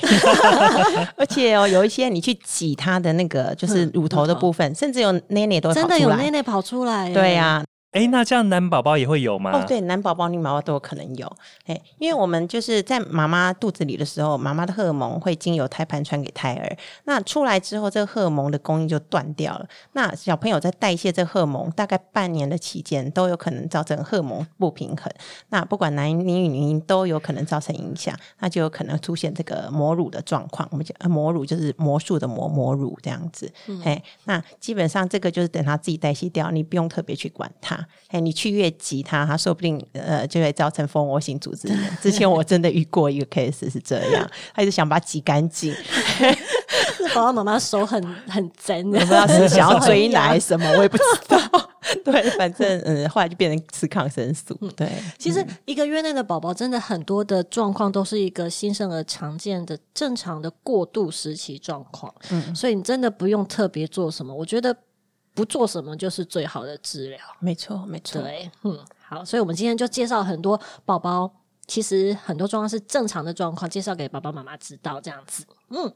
[1.18, 5.88] 而且哦，有一些你去挤他的那个就是乳头的部分，甚至有内内都会真。
[5.88, 7.14] 的有内内跑出来耶？
[7.14, 9.50] 对呀、哎，那这样男宝宝也会有吗？
[9.52, 11.26] 哦，对，男宝宝、女宝宝都有可能有，
[11.66, 19.66] 哎，因为我们就是在妈妈肚子里的时候，妈妈的荷尔蒙会经由胎盘传给胎儿，那出来之后，这个荷尔蒙的供应就断掉了。
[19.94, 25.12] 那小朋友在代谢这荷尔蒙，大概半年的期间，都有可能造成荷尔蒙不平衡。
[25.48, 30.68] 那不管男婴女婴都有可能造成影响，那就有可能出现这个母乳的状况。
[30.70, 37.79] 我们讲呃母乳就是魔术的魔母乳这样子，哎、那基本上这个就是等它自己代谢掉，你不用特别去管它。
[38.08, 41.98] 哎，你去越挤它，它说不定呃就会造成蜂窝型组织炎。
[42.00, 45.72] 之前我真的遇过一个 case 是这样，他一直想把它挤干净，
[46.96, 50.40] 是宝宝妈妈手很很真的，我不知道是想要追奶奶。
[50.40, 51.38] 什么，我也不知道。
[52.04, 54.54] 对，反正嗯，后来就变成吃抗生素。
[54.76, 54.88] 对，
[55.18, 64.76] 其实一个月内的宝宝真的很多的状况都是一个新生儿常见的正常的过渡时期状况，嗯所以你真的不用特别做什么，我觉得
[65.34, 67.18] 不做什么就是最好的治疗。
[67.38, 68.20] 没错，没错。
[68.20, 71.30] 对，嗯，好，所以我们今天就介绍很多宝宝，
[71.66, 75.44] 其实很多状况是正常的状况，介绍给爸爸妈妈知道这样子。
[75.70, 75.92] 嗯，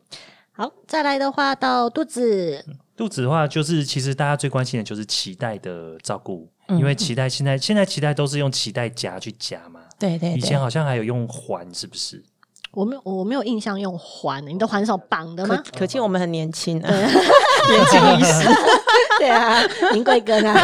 [0.53, 2.65] 好，再来的话到肚子，
[2.97, 10.59] 肚子的话，就是其实大家最关心的就是脐带的照顾，嗯因为脐带现在现在脐带都是用脐带夹去夹嘛，对对对以前。
[10.61, 12.23] 好像还有用环，是不是？
[12.71, 15.63] 我没有我没有印象用环，你的环是有绑的可吗？
[15.79, 18.49] 可见我们很年轻啊， 年轻医师。
[19.19, 20.55] 对啊，林贵根啊，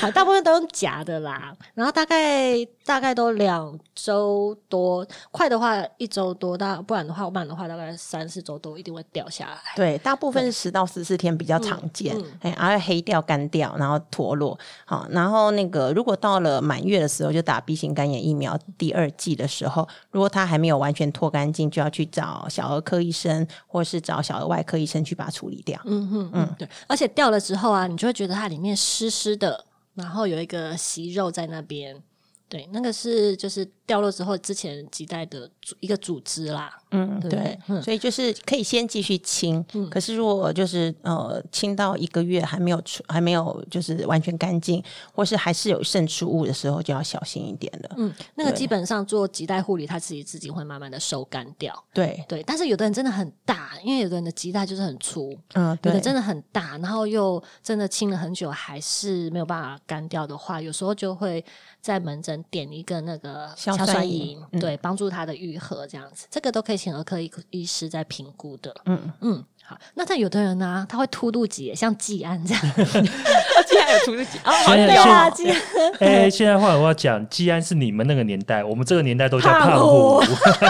[0.00, 9.58] 好，大部分都用假的啦，然后大概大概都两周多，快的话一周多，大不然的话慢的话大概三四周都一定会掉下来。
[9.76, 14.58] 对，大部分是十到十四天比较常见，哎、然后黑掉、干掉，然后脱落。
[14.84, 25.80] 好，然后那个如果到了满月的时候，就打 B 型肝炎疫苗第二剂的时候，如果它还没有完全脱干净，就要去找小儿科医生，或是找小儿外科医生去把它处理掉。
[25.84, 32.02] 嗯哼嗯，对，而且掉了之后啊，你就会觉得它里面湿湿的，然后有一个息肉在那边。
[32.46, 36.72] 对，那个是就是掉落之后之前脐带的组一个组织啦。
[36.90, 47.94] 嗯，对对，嗯所以就是可以先继续清，可是如果就是呃清到一个月还没有出还没有就是完全干净，或是还是有渗出物的时候，就要小心一点了。
[47.96, 51.74] 嗯，那个基本上做脐带护理，它自己自己会慢慢的收干掉。
[51.92, 61.44] 对，对，但是有的人真的很大，因为有的人的脐带就是很粗，嗯，对有的，真的很大，然后又真的清了很久还是没有办法干掉的话，有时候就会
[61.80, 68.74] 在门诊点一个那个硝酸银对，帮助它的愈合这样子，这个都可以请儿科医医师在评估的。
[68.86, 72.62] 嗯，嗯，好，那但有的人呢、他会凸肚脐，像季安这样，
[73.66, 80.24] 竟然有出自己哦，现在对啊，现季安哎、现在话我要讲，季安是你们那个年代，我们这个年代都叫胖胖虎虎。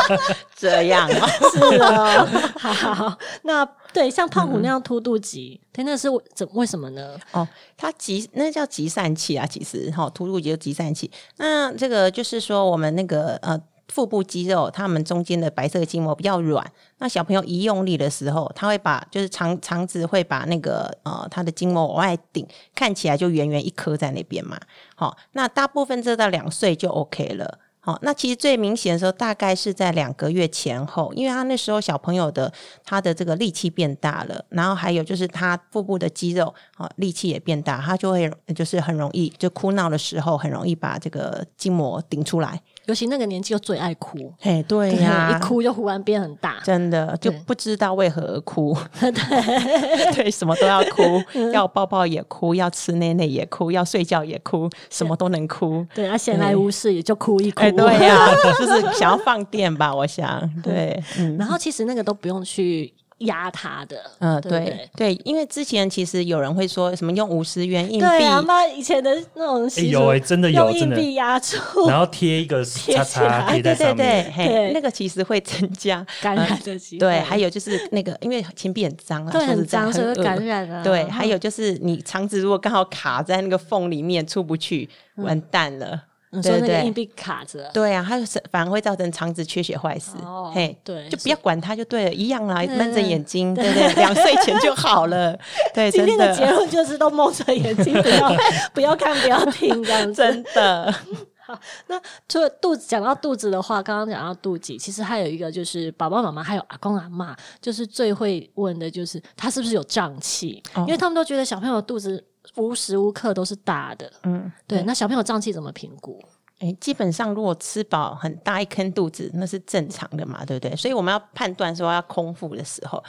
[0.56, 1.28] 这样啊。
[1.52, 7.16] 是哦，好好好，那对，像胖虎那样凸肚脐，对，那是为怎为什么呢？
[7.30, 11.08] 哦，它集那叫集散器啊，其实哈，凸肚脐就集散器。
[11.36, 16.68] 那这个就是说，我们那个呃腹部肌肉，它们中间的白色筋膜比较软。
[16.98, 24.58] 那小朋友一用力的时候，他会把就是肠肠子会把那个呃它的筋膜往外顶，看起来就圆圆一颗在那边嘛。
[24.96, 27.60] 好，那大部分这到两岁就 OK 了。
[27.86, 32.50] 好，那其实最明显的时候大概是在两个月前后，因为他那时候小朋友的
[32.82, 42.58] 他的这个力气变大了，然后还有就是他腹部的肌肉啊力气也变大，他就会就是很容易就哭闹的时候很容易把这个筋膜顶出来。
[42.86, 48.76] 尤其那个年纪又最爱哭，哎，对呀，一哭就忽然变很大，真的就不知道为何而哭。
[49.00, 49.10] 对
[50.14, 51.02] 对，什么都要哭，
[51.52, 55.86] 要抱抱也哭，要吃奶奶也哭，要睡觉也哭，什么都能哭。
[55.94, 57.62] 对啊，闲来无事也就哭一哭。
[57.72, 58.28] 对呀，
[58.58, 60.50] 就是想要放电吧，我想。
[60.62, 61.02] 对，
[61.38, 62.92] 然后其实那个都不用去。
[63.24, 71.56] 压他的，嗯，对对，因为之前其实有人会说什么用五十元硬币，对啊，妈以前的那种有哎，真的有硬币压住，
[71.88, 77.00] 然后贴一个 叉叉贴在上面，嘿，那个其实会增加感染的机会。
[77.00, 80.82] 对，还有就是那个，因为钱币很脏啊，很脏，所以感染啊。
[80.82, 86.02] 对，还有就是你肠子如果刚好卡在那个缝里面出不去，完蛋了。
[86.42, 90.16] 说那个硬币卡着，对啊，它是反而会造成肠子缺血坏死。
[90.24, 93.92] 哦，嘿，对，就不要管它就对了，一样啦，蒙着眼睛，对不对？
[93.94, 95.38] 两岁前就好了。
[95.74, 98.32] 对，今天的结论就是都蒙着眼睛，不要
[98.74, 100.94] 不要看，不要听，这样真的。
[101.46, 101.58] 好，
[101.88, 112.24] 那除了肚子，讲到肚子的话，刚刚讲到肚脐，其实还有一个就是爸爸妈妈还有阿公阿妈，就是最会问的就是他是不是有胀气，因为他们都觉得小朋友肚子。
[112.56, 114.82] 无时无刻都是大的，嗯，对。
[114.82, 116.22] 那小朋友胀气怎么评估？
[116.64, 120.74] 哎，基本上如果吃饱很大一坑肚子，那是正常的嘛，对不对？
[120.74, 123.02] 所以我们要判断说要空腹的时候，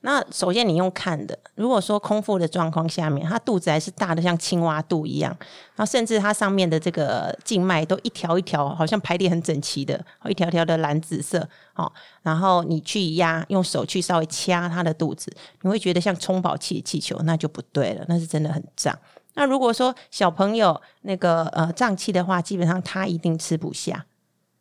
[0.00, 5.30] 那首先你用看的，如果说空腹的状况下面，它肚子还是大的像青蛙肚一样，
[5.76, 11.92] 然后甚至它上面的这个静脉都一条一条，好像排列很整齐的，一条条的蓝紫色，好，
[12.22, 18.98] 然后你去压，用手去稍微掐它的肚子，你会觉得像充饱气的气球，那就不对了，那是真的很胀。
[19.34, 24.04] 那如果说小朋友那个呃胀气的话，基本上他一定吃不下，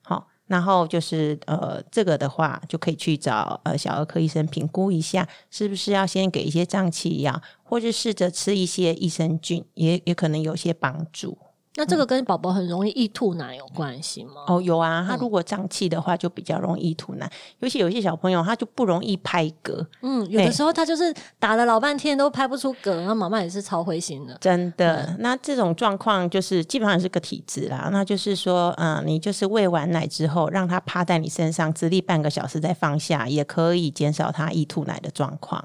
[0.04, 11.38] 好，然后就是呃这个的话就可以去找呃小儿科医生评估一下，是不是要先给一些胀气药，或者试着吃一些益生菌，也也可能有些帮助。
[11.76, 14.44] 那这个跟宝宝很容易易吐奶有关系吗？
[14.48, 17.32] 哦，有啊，他如果胀气的话，就比较容易吐奶。
[17.60, 19.86] 尤其有些小朋友，他就不容易拍嗝。
[20.02, 24.38] 嗯，有的时候他就是打了老半天都拍不出嗝，然后妈妈也是超灰心的。
[24.42, 27.88] 真的，那这种状况就是基本上是个体质啦。
[27.90, 35.64] 那就是说，嗯，你就是喂完奶之后，让他趴在你身上，直立半个小时再放下，也可以减少他易吐奶的状况。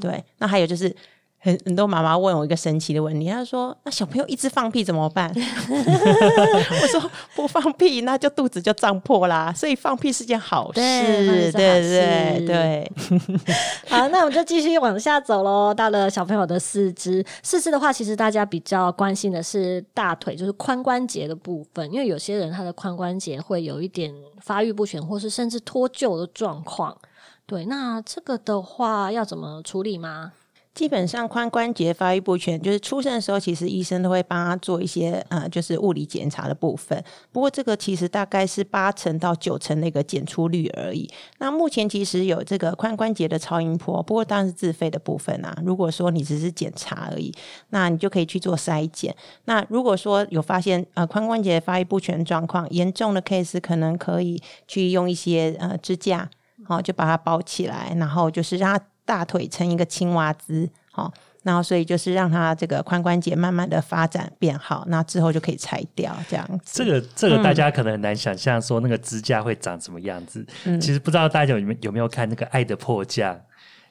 [0.00, 0.96] 对，那还有就是。
[1.44, 9.52] 很很多妈妈问我一个神奇的问题，她说：“那小朋友一直放屁怎么办？” 我说：“不放屁，那就肚子就胀破啦。
[9.52, 12.92] 所以放屁是件好事，对对对。
[13.90, 15.74] 好，那我们就继续往下走喽。
[15.74, 26.96] 到了小朋友的四肢，四肢的话，其实大家比较关心的是大腿，就是髋关节的部分，因为有些人他的髋关节会有一点发育不全，或是甚至脱臼的状况。
[27.44, 30.32] 对，那这个的话要怎么处理吗？
[30.74, 37.00] 基本上髋关节发育不全，就是出生的时候，其实医生都会帮他做一些呃，就是物理检查的部分。
[37.30, 41.08] 不过这个其实大概是八成到九成的一个检出率而已。
[41.38, 45.56] 那目前其实有这个髋关节的超音波，不过当然是自费的部分啊。
[45.64, 47.32] 如果说你只是检查而已，
[47.70, 49.14] 那你就可以去做筛检。
[49.44, 56.28] 那如果说有发现呃髋关节发育不全状况严重的 case，可能可以去用一些呃支架，
[56.64, 58.84] 好就把它包起来，然后就是让它。
[59.04, 66.82] 大腿成一个青蛙姿，好，然后所以就是让它这个髋关节慢慢的发展变好，那之后就可以拆掉这样子。
[66.82, 70.46] 这个这个大家可能很难想象，说那个支架会长什么样子。
[70.80, 73.34] 其实不知道大家有没有没有看那个《爱的迫降》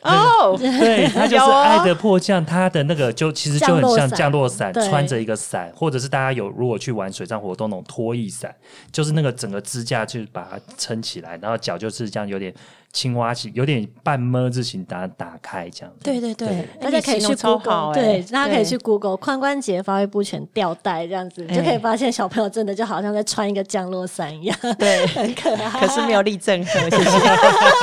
[0.01, 8.53] 哦，对，它就是《爱的迫降》，它的那个就其实就很像降落伞，穿着一个伞，或者是大家有如果去玩水上活动那种拖曳伞，
[8.91, 12.53] 就是那个整个支架就把它撑起来，然后脚就是这样有点。
[12.93, 15.91] 青蛙型有点半么字形，打打开这样。
[16.03, 25.69] 对对对，大家可以去 Google，对，大家可以去 Google 髋关节发育不全吊带这样子，就可以发现小朋友真的就好像在穿一个降落伞一样，对， 很可爱。
[25.81, 27.19] 可是没有立正和，谢谢。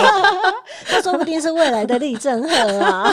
[0.92, 3.12] 那说不定是未来的立正和啊。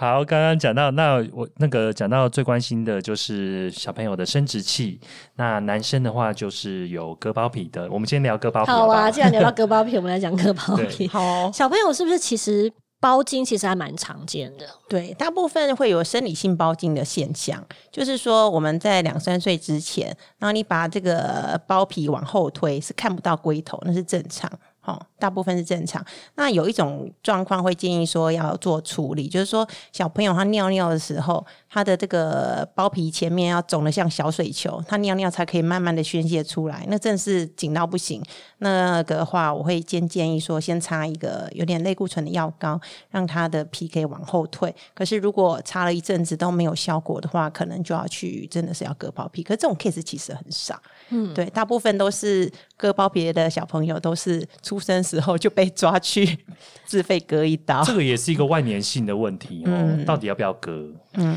[0.00, 5.00] 好，刚刚讲到，那我那个讲到最关心的就是小朋友的生殖器。
[5.34, 7.90] 那男生的话就是有割包皮的。
[7.90, 11.08] 我们先聊割包皮好啊，既然聊到割包皮， 我们来讲割包皮。
[11.08, 14.68] 好哦、小朋友是不是其实包茎其实还蛮常见的？
[14.88, 24.48] 对，大部分会有生理性包茎的现象，就是说我们在两三岁之前，然后你把这个包皮往后推，是看不到龟头，那是正常。
[24.88, 26.02] 哦，大部分是正常。
[26.36, 36.84] 那有一种状况会建议说要做处理，就是说小朋友他尿尿的时候，他的这个包皮前面要肿的像小水球，他尿尿才可以慢慢的宣泄出来。
[36.88, 38.22] 那真是紧到不行。
[38.58, 44.74] 那个话，我会先建议说，先擦一个有点类固醇的药膏，让他的皮可以往后退。
[44.94, 49.42] 可是如果擦了一阵子都没有效果的话，可能就要去真的是要割包皮。
[49.42, 56.38] 可是这种 case 其实很少，嗯，对，大部分都是割包皮的小朋友都是出生时候就被抓去
[56.84, 57.84] 自费割一刀。
[57.84, 60.90] 这个也是一个万年性的问题哦，到底要不要割？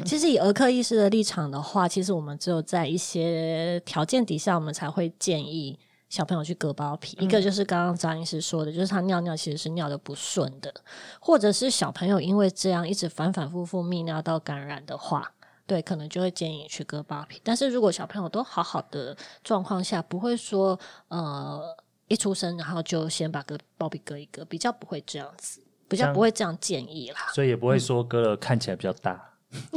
[0.05, 5.79] 其实以儿科医师的立场的话，其实我们只有在一些条件底下，我们才会建议
[6.09, 7.17] 小朋友去割包皮。
[7.19, 10.73] 一个就是刚刚张医师说的，就是他尿尿其实是尿的不顺的，
[11.19, 15.32] 或者是小朋友因为这样一直反反复复泌尿道感染的话。
[15.67, 17.39] 对，可能就会建议去割包皮。
[17.45, 20.77] 但是如果小朋友都好好的状况下，不会说
[21.07, 21.61] 呃
[22.09, 27.32] 一出生然后就先把割包皮割一割，比较不会这样子，比较不会这样建议啦。
[27.34, 29.30] 所以也不会说割了看起来比较大。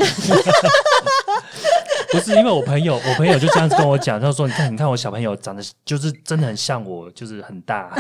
[2.13, 7.93] 不是因为我朋友，我朋友就这样子跟我讲，他说：“你看，你看我小朋友长得就是真的很像我，就是很大。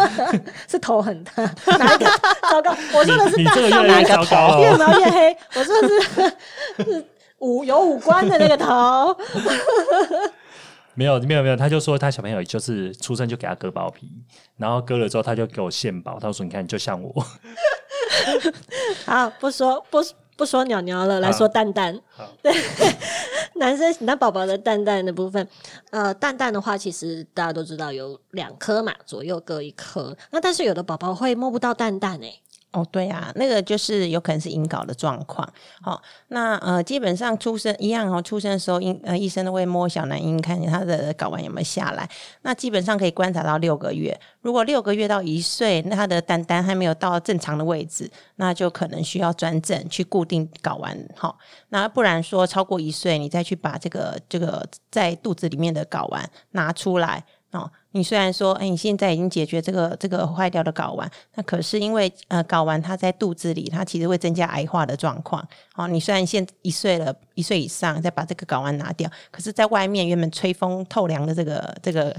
[0.66, 1.42] 是头很大，
[1.78, 2.06] 哪一个？
[2.50, 4.76] 糟糕，我说的是大你这个越上哪个来越。
[4.76, 5.36] 描越黑。
[5.56, 6.00] 我说的是
[6.84, 7.04] 是
[7.40, 9.14] 五有五官的那个头。
[10.94, 11.56] 没有，没有，没有。
[11.56, 14.10] 他就说他小朋友就是出生就给他割包皮，
[14.56, 17.26] 然后割了之后他就给我献宝，他说：“你看，你就像我。
[19.04, 20.02] 好，不说不
[20.40, 22.00] 不说鸟鸟了，来说蛋蛋。
[22.40, 22.50] 对，
[23.56, 25.46] 男生男宝宝的蛋蛋的部分，
[25.90, 30.16] 呃，蛋蛋的话，其实大家都知道有两颗嘛，左右各一颗。
[30.30, 32.40] 那但是有的宝宝会摸不到蛋蛋诶、
[32.72, 35.48] 哦，对啊，那个就是有可能是隐睾的状况。
[35.82, 42.08] 好、那呃，基本上出生一样哦，出生的时候，医呃医生都会摸小男婴，看他的睾丸有没有下来。
[42.42, 44.16] 那基本上可以观察到六个月。
[44.40, 50.96] 如果六个月到一岁，那他的蛋蛋还没有到正常的位置，那就可能需要转诊去固定睾丸。
[51.16, 51.36] 好、
[51.70, 57.24] 那不然说超过一岁，你再去把这个这个在肚子里面的睾丸拿出来。
[57.52, 65.44] 哦，你虽然说，哎，你现在已经解决这个这个坏掉的睾丸，那可是因为呃睾丸它在肚子里，它其实会增加癌化的状况。
[65.74, 72.16] 哦，你虽然现一岁了，一岁以上再把这个睾丸拿掉，可是在外面原本吹风透凉的这个这个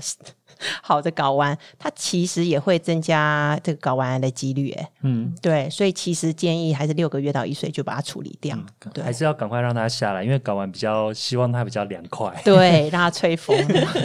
[0.82, 4.72] 好的睾丸，它其实也会增加这个睾丸癌的几率。
[4.72, 8.58] 哎，”嗯，对，所以其实建议还是六个月到一岁就把它处理掉。
[8.94, 13.56] 对还是要赶快让它下来，因为睾丸比较希望它比较凉快，对，让它吹风，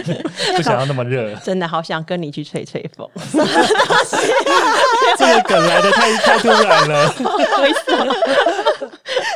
[0.56, 1.34] 不想要那么热。
[1.42, 3.08] 真的好想跟你去吹吹风。
[5.18, 7.14] 这个梗来的太太突然了。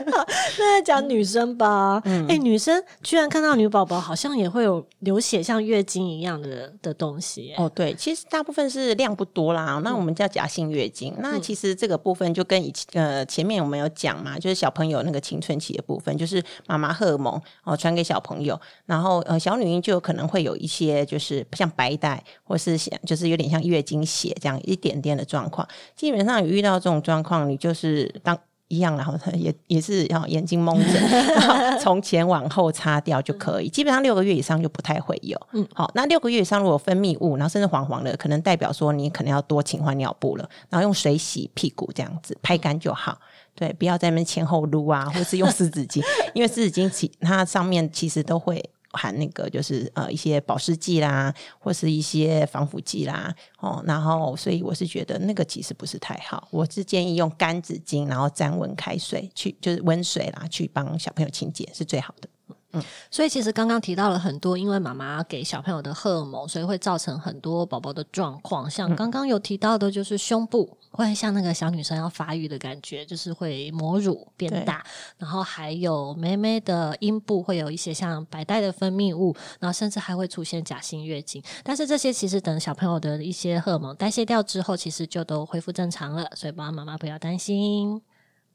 [0.58, 11.14] 那讲女生吧，哎、女生居然看到女宝宝好像也会有流血，像月经一样的的东西、哎哦，对，其实大部分是量不多啦，那我们叫假性月经。
[11.18, 25.66] 那其实这个部分就跟以前呃前面我们有讲嘛，就是小朋友那个青春期的部分，就是妈妈荷尔蒙哦传给小朋友，然后呃小女婴就有可能会有一些就是像白带或是像就是有点像月经血这样一点点的状况。
[25.96, 28.38] 基本上有遇到这种状况，你就是当。
[28.70, 30.98] 一样，然 后也也是要眼睛蒙着，
[31.34, 33.68] 然后从前往后擦掉就可以。
[33.68, 35.38] 基本上六个月以上就不太会有。
[35.52, 43.18] 嗯，好，那六个月以上如果分泌物，然后甚至黄黄的，可能代表说你可能要多勤换尿布了，然后用水洗屁股这样子拍干就好。
[43.54, 46.00] 对，不要在那边前后撸啊，或是用湿纸巾，
[46.32, 48.70] 因为湿纸巾其它上面其实都会。
[48.92, 62.28] 含那个就是呃一些保湿剂啦，或是一些防腐剂啦，哦，然后所以我是觉得那个其实不是太好，我是建议用干纸巾，然后沾温开水去就是温水啦，去帮小朋友清洁是最好的。
[62.72, 62.80] 嗯
[63.10, 68.70] 所以其实刚刚提到了很多，因为妈妈给小朋友的荷尔蒙，所以会造成很多宝宝的状况。
[68.70, 74.84] 像刚刚有提到的，就是胸部会像那个小女生要发育的感觉，就是会母乳变大，
[75.18, 81.42] 然后还有妹妹的阴部会有一些像白带的分泌物，然后甚至还会出现假性月经。
[81.62, 88.02] 但是这些其实等小朋友的一些荷尔蒙代谢掉之后，其实就都恢复正常了，所以爸爸妈妈不要担心。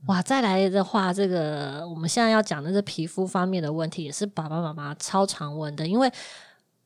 [0.07, 6.11] 哇，再来的话，这个我们现在要讲的是皮肤方面的问题，也是爸爸妈妈超常问的，因为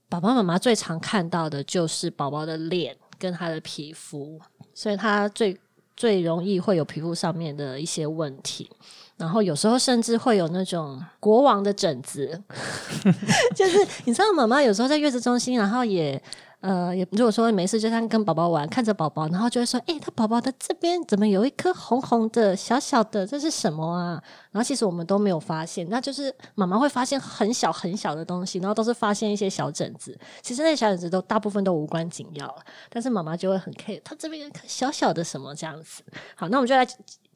[0.08, 4.40] 爸爸妈妈最常看到的就是宝宝的脸跟他的皮肤，
[4.82, 5.60] 所以他最
[5.98, 8.70] 最容易会有皮肤上面的一些问题。
[9.18, 12.42] 然后有时候甚至会有那种国王的疹子，
[13.54, 16.22] 就是你知道，妈妈有时候在月子中心，然后也
[16.62, 24.22] 呃也如果说没事，就像跟宝宝玩，看着宝宝，然后就会说，诶，他宝宝的这边怎么有一颗红红的、小小的，这是什么啊？
[24.52, 30.18] 然后其实我们都没有发现，那就是妈妈会发现很小很小的东西，然后都是发现一些小疹子。
[30.42, 32.54] 其实那些小疹子都大部分都无关紧要，
[32.90, 36.04] 但是妈妈就会很 care，他这边有一颗小小的什么这样子。
[36.36, 36.86] 好，那我们就来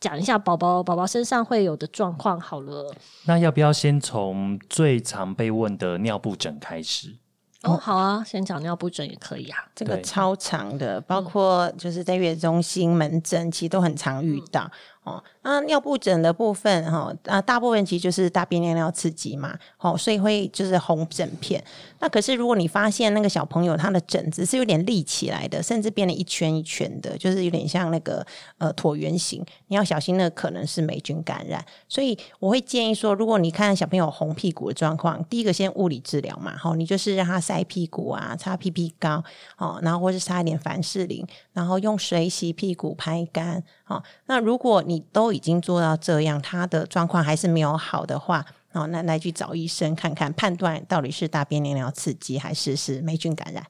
[0.01, 2.93] 讲一下宝宝宝宝身上会有的状况好了。
[3.25, 7.15] 那要不要先从最常被问的尿布疹开始？
[7.63, 9.57] 哦，好啊，先讲尿布疹也可以啊。
[9.73, 14.69] 对这个超长的，包括就是在月子中心门诊，其实都很常遇到。
[15.03, 21.63] 哦，啊尿布疹的部分哈，啊，大部分其实就是大便尿尿刺激嘛，哦，所以会就是红疹片。
[21.99, 28.25] 那可是如果你发现那个小朋友他的疹子是有点立起来的，甚至变得一圈一圈的，就是有点像那个
[28.57, 31.63] 呃椭圆形，你要小心，那可能是霉菌感染。
[31.87, 39.21] 所以我会建议说，如果你看小朋友红屁股的状况，第一个先物理治疗嘛，好，你就是让他塞屁股啊，擦屁屁膏，
[39.57, 43.61] 哦，然后或是擦一点凡士林，然后用水洗屁股拍干。
[43.83, 53.65] 好，那如果你都已经做到这样，他的状况还是没有好的话，哦，那来去找医生看看，判断到底是大便黏尿刺激还是是霉菌感染。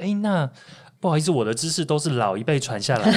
[0.00, 0.50] 哎、那
[0.98, 3.16] 不好意思，我的知识都是老一辈传下来的，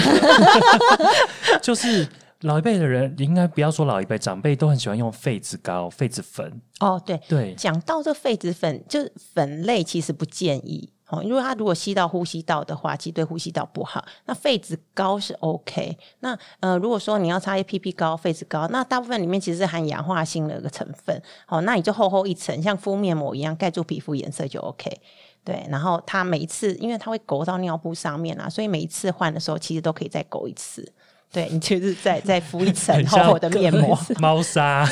[1.63, 2.07] 就是
[2.41, 6.61] 老一辈的人，应该不要说老一辈，长辈都很喜欢用痱子膏、痱子粉。
[6.79, 10.89] 哦，对，对，讲到这痱子粉，就是粉类其实不建议。
[11.09, 14.05] 哦，如果它如果吸到呼吸道的话，其实对呼吸道不好。
[14.25, 15.97] 那痱子膏是 OK。
[16.19, 21.21] 那呃，如果说你要擦 APP 膏、痱子膏，那大部分里面其实是含氧化锌的一个成分。
[21.47, 25.01] 哦，那你就厚厚一层，像敷面膜一样盖住皮肤颜色就 OK。
[25.43, 30.93] 对，然后它每一次，因为它会勾到尿布上面啊，所以每一次换的时候，其实都可以再勾一次。
[31.31, 34.83] 对你就是再再敷一层厚厚的面膜，猫砂。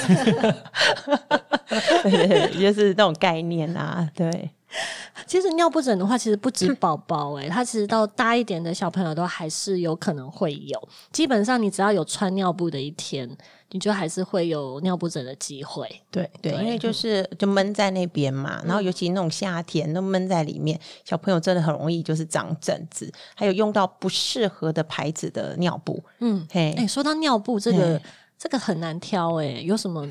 [2.04, 4.08] 对 对对，就是那种概念啊。
[4.14, 4.50] 对，
[5.26, 10.90] 其实尿布疹的话，其实不止宝宝哎，它其实到大一点的小朋友都还是有可能会有。
[11.12, 13.30] 基本上你只要有穿尿布的一天，
[13.72, 15.90] 你就还是会有尿布疹的机会。
[16.12, 28.00] 对对，因为就是就闷在那边嘛，然后尤其那种夏天都闷在里面，小朋友真的很容易就是长疹子，还有用到不适合的牌子的尿布，嗯，嘿，哎、说到尿布这个，
[28.38, 30.08] 这个很难挑哎，有什么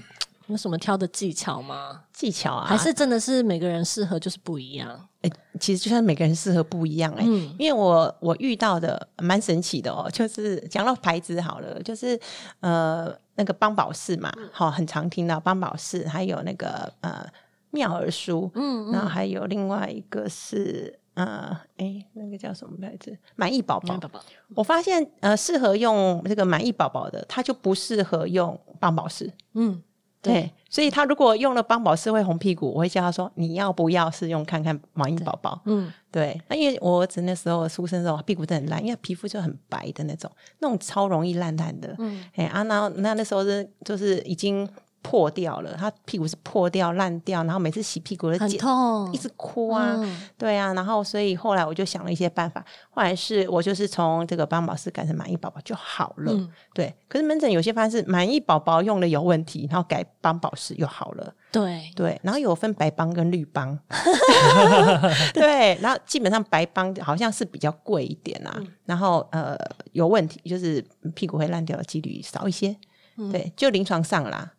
[0.48, 2.02] 有什么挑的技巧吗？
[2.12, 5.08] 技巧啊，还是真的是每个人适合就是不一样？
[5.22, 12.18] 哎其实就像每个人适合不一样哎、嗯因为我我遇到的蛮神奇的哦，就是讲到牌子好了，就是
[12.60, 17.26] 呃那个邦宝适嘛，嗯好、很常听到邦宝适，还有那个呃
[17.70, 23.16] 妙儿舒，嗯然后还有另外一个是呃哎那个叫什么牌子？
[23.34, 23.98] 满意宝宝
[24.54, 29.32] 我发现呃适合用这个满意宝宝的，它就不适合用邦宝适。
[29.54, 29.82] 嗯，
[30.22, 35.60] 对，所以他如果用了邦宝适会红屁股，我会叫他说你要不要试用看看毛衣宝宝。
[35.66, 41.94] 嗯，对，那因为我儿子那时候出生的时候屁股真的很烂，因为皮肤就很白的那种，那种超容易烂烂的。
[41.98, 44.68] 嗯，哎啊，然后那那时候是就是已经
[45.08, 56.32] 破掉了，他屁股是破掉烂掉，然后每次洗屁股的很痛，一直哭啊，嗯对啊，然后所以后来我就想了一些办法，后来是我就是从这个帮宝适改成满意宝宝就好了。
[56.32, 61.32] 嗯对，可是门诊有些发现是满意宝宝用的有问题，然后改帮宝适又好了。
[61.52, 63.78] 对，对，然后有分白帮跟绿帮
[65.32, 69.56] 对，然后基本上白帮好像是比较贵一点啊，嗯然后呃
[69.92, 70.84] 有问题就是
[71.14, 72.76] 屁股会烂掉的几率少一些，
[73.16, 74.52] 嗯对，就临床上啦，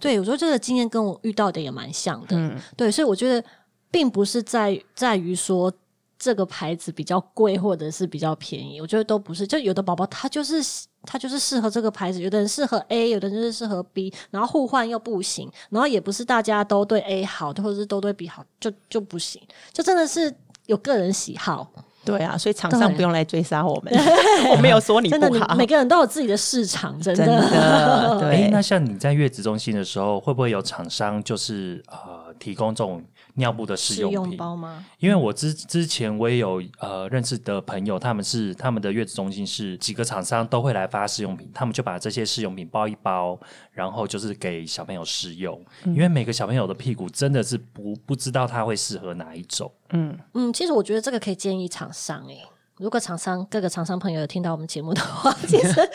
[0.00, 2.36] 对我觉得这个经验跟我遇到的也蛮像的。
[2.36, 3.44] 嗯对，所以我觉得
[3.90, 5.72] 并不是在在于说
[6.18, 9.46] 这个牌子比较贵或者是比较便宜，我觉得都不是。
[9.46, 10.62] 就有的宝宝他就是
[11.02, 19.42] 他就是适合这个牌子，有的人适合 A，有的人就是适合 B，然后互换又不行，然后也不是大家都对 A 好，或者是都对 B 好，就就不行，
[19.72, 20.32] 就真的是
[20.66, 21.72] 有个人喜好。
[22.04, 23.92] 对啊，所以厂商不用来追杀我们，
[24.50, 28.48] 我没有说你真的，不好，你每个人都有自己的市场，真真的哎、对。
[28.50, 32.11] 那像你在月子中心的时候，会不会有厂商就是呃
[32.42, 33.00] 提供这种
[33.34, 34.36] 尿布的试试用用品？
[34.36, 34.84] 包吗？
[34.98, 43.38] 因为我之之前我也有呃认识的朋友，他们是他们的月子中心是几个厂商都会来发试用品，他们就把这些试用品包一包，
[43.70, 45.64] 然后就是给小朋友试用。
[45.84, 49.70] 因为每个小朋友的屁股真的是不不知道他会适合哪一种。
[49.90, 52.42] 嗯，嗯，其实我觉得这个可以建议厂商诶、
[52.78, 55.90] 如果厂商各个厂商朋友有听到我们节目的话， 其实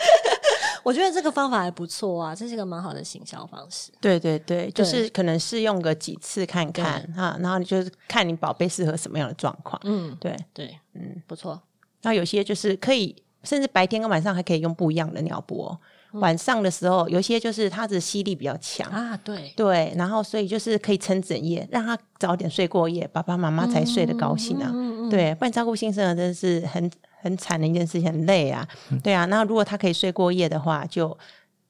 [0.82, 3.90] 我觉得这个方法还不错啊，这是一个蛮好的行销方式。
[4.00, 9.80] 对对对，就是可能试用个几次看看啊，然后你就是看你宝贝适合什么样的状况。
[9.84, 11.60] 嗯，对，对，嗯，不错。
[12.02, 15.78] 那有些就是可以，甚至白天跟晚上还可以用不一样的尿布哦。
[16.12, 18.90] 晚上的时候有些就是它的吸力比较强。
[18.90, 24.70] 啊，对，对，然后所以就是可以撑整夜，让他早点睡过夜，爸爸妈妈才睡得高兴啊。
[24.72, 26.90] 嗯嗯对，不然照顾新生儿真的是很
[27.20, 28.66] 很惨的一件事情，很累啊。
[29.02, 31.16] 对啊，那如果他可以睡过夜的话，就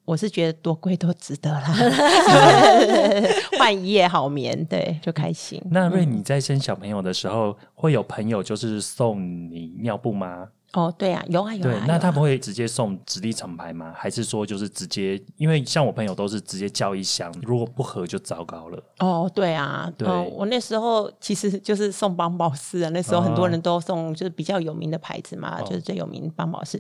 [0.05, 1.63] 我是觉得多贵都值得啦，
[3.59, 5.63] 换一夜好眠，对，就开心。
[5.71, 9.21] 那瑞，你在生小朋友的时候，会有朋友就是送
[9.51, 10.49] 你尿布吗？
[10.75, 11.63] 哦，对啊，有啊有啊。
[11.63, 13.93] 对，那有啊他们会直接送直立厂牌吗？
[13.97, 15.19] 还是说就是直接？
[15.37, 18.83] 因为像我朋友都是直接叫一箱，如果不合就糟糕了。
[18.99, 26.79] 哦，对啊，对哦我那时候其实就是送邦宝适啊，那时候很多人都送就是比较有名的牌子嘛，就是最有名的邦宝适，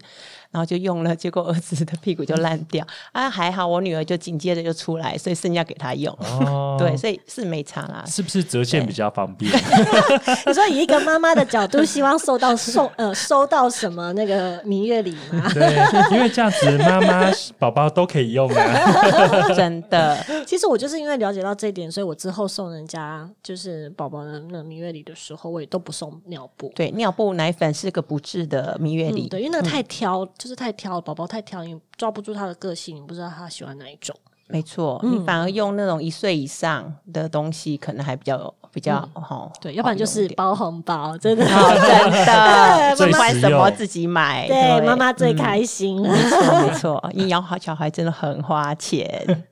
[0.50, 6.12] 然后就用了，结果儿子的屁股就烂掉啊，还好我女儿就紧接着就出来，所以剩下给她用。
[6.20, 8.02] 哦，对，，所以是没差啦。
[8.06, 9.52] 是不是折线比较方便？
[10.46, 15.48] 你说以一个妈妈的角度，希望收到送呃收到什么那个蜜月礼吗？
[15.52, 15.76] 对，
[16.16, 19.48] 因为这样子妈妈宝宝都可以用啊。
[19.54, 26.72] 真的，其实我就是因为了解到这一点，所以我之后送人家就是宝宝的那蜜月礼的时候，我也都不送尿布。
[26.74, 29.28] 对，尿布、奶粉是个不治的蜜月嗯，礼。
[29.28, 34.14] 对，因为那个太挑，就是太挑，宝宝太挑，你抓不住他的个性，你不知道他喜欢哪一种。
[34.50, 39.50] 没错，嗯你反而用那种一岁以上的东西，可能还比较比较好。
[39.52, 41.44] 嗯对，要不然就是包红包，真的。
[41.44, 44.48] 哦， 真的， 最不管实用什么自己买。
[44.48, 46.08] 对，妈妈最开心了。
[46.16, 49.44] 没错没错，你养好小孩真的很花钱。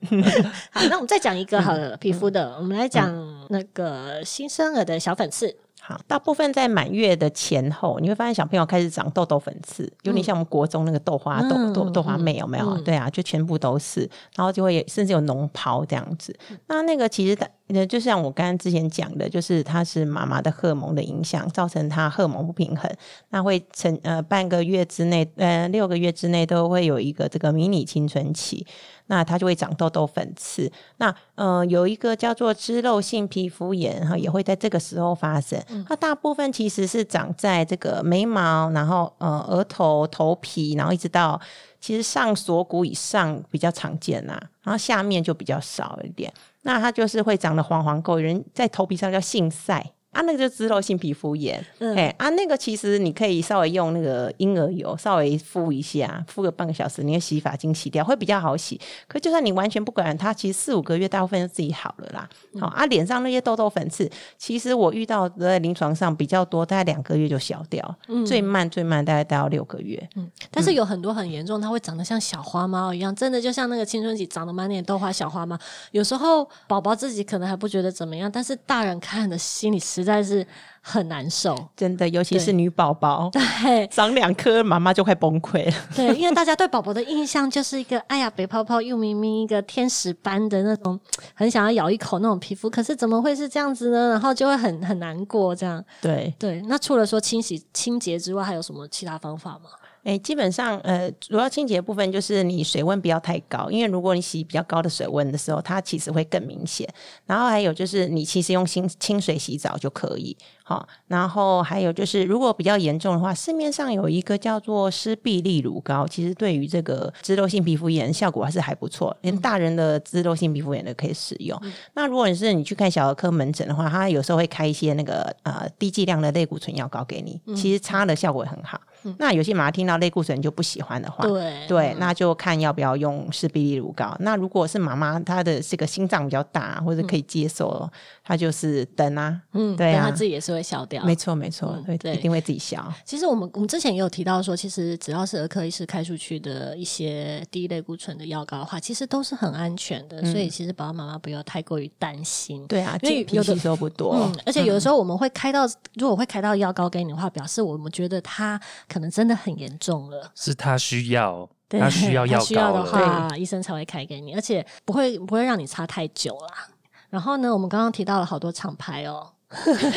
[0.71, 3.13] 好，那我们再讲一个好了，皮肤的，我们来讲
[3.51, 5.55] 那个新生儿的小粉刺。
[5.89, 12.69] 好，大部分在满月的前后，你会发现小朋友开始长痘痘粉刺，有点像我们国中那个豆花豆嗯豆豆花妹有没有？
[12.71, 14.01] 嗯对啊，就全部都是，
[14.35, 16.37] 然后就会甚至有脓疱这样子。
[16.67, 22.91] 那那个其实它呃，就像我刚刚之前讲的，就是它是妈妈的荷尔蒙的影响，造成她荷尔蒙不平衡，
[23.31, 28.67] 那会成呃半个月之内，呃六个月之内都会有一个这个迷你青春期。
[29.09, 30.69] 那它就会长痘痘、粉刺。
[30.97, 35.63] 那呃，有一个叫做脂漏性皮肤炎，哈，也会在这个时候发生。
[35.87, 41.41] 它大部分其实是长在这个眉毛，然后呃额头、头皮，然后一直到
[41.81, 46.33] 其实上锁骨以上比较常见呐、然后下面就比较少一点。
[46.67, 49.93] 那它就是会长得黄黄垢，人在头皮上叫性晒。
[50.17, 51.63] 啊，那个就是脂漏性皮肤炎，
[51.95, 58.81] 哎、啊，那个其实你可以稍微用那个婴儿油稍微敷一下，敷个半个小时，你的洗发精洗掉会比较好洗。
[59.07, 62.27] 可就算你完全不管它，其实四五个月大部分就自己好了啦。
[62.59, 67.97] 好、啊，脸上那些痘痘粉刺，其实我遇到的在临床上比较多，大概两个月就消掉，
[68.27, 70.09] 最慢最慢大概到六个月。
[70.17, 75.59] 嗯但是有很多很严重，它会长得像小花猫一样，真的就像那个青春期长得满脸痘花小花猫。
[75.91, 80.47] 有时候宝宝自己可能还不觉得怎么样，但是大人看的心里实在是
[80.81, 81.55] 很难受。
[81.77, 85.77] 真的，尤其是女宝宝， 对长两颗，妈妈就快崩溃了。
[85.97, 90.99] 对，因为大家对宝宝的印象就是一个哎呀，白泡泡又明明一个天使般的那种，
[91.35, 94.11] 很想要咬一口那种皮肤，可是怎么会是这样子呢？
[94.11, 95.85] 然后就会很很难过这样。
[96.01, 99.71] 对，对，那除了说清洗清洁之外，还有什么其他方法吗？
[100.07, 106.89] 哎、基本上，呃，主要清洁部分就是你水温不要太高，因为如果你洗比较高的水温的时候，它其实会更明显。
[107.27, 110.87] 然后还有就是，你其实用清清水洗澡就可以，好。
[111.09, 121.61] 然后还有就是，如果比较严重的话，市面上有一个叫做湿必利乳膏，其实对于这个脂漏性皮肤炎效果还是还不错，连大人的脂漏性皮肤炎都可以使用。
[121.95, 128.81] 那如果你是你去看小儿科门诊的话，他有时候会开一些那个呃低剂量的类固醇药膏给你，其实擦的效果很好。
[129.19, 134.17] 那有些妈妈听到类固醇就不喜欢的话，对对，那就看要不要用湿比利乳膏。
[134.21, 137.91] 那如果是妈妈她的这个心脏比较大或者可以接受了，
[138.23, 140.07] 她就是等啊，嗯，对啊。
[140.07, 141.05] 她自己也是会消掉。
[141.05, 142.83] 没错没错，会对一定会自己消。
[143.05, 152.67] 其实我们我们之前也有提到说，其实只要是儿科医师开出去的一些低类固醇的药膏的话，其实都是很安全的，所以其实爸爸妈妈不要太过于担心。
[152.67, 158.61] 对啊，因为有的吸收不多，嗯，而且有的时候我们会开到，如果会开到药膏给你的话，表示我们觉得他
[158.97, 160.33] 可能真的很严重了。
[160.35, 162.83] 是他需要，他需要药膏需要的。
[162.83, 166.67] 话，医生才会开给你，而且不会不会让你擦太久啦。
[167.11, 169.31] 然后呢，我们刚刚提到了好多厂牌哦，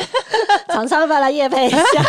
[0.68, 1.80] 厂商要不要来夜配一下？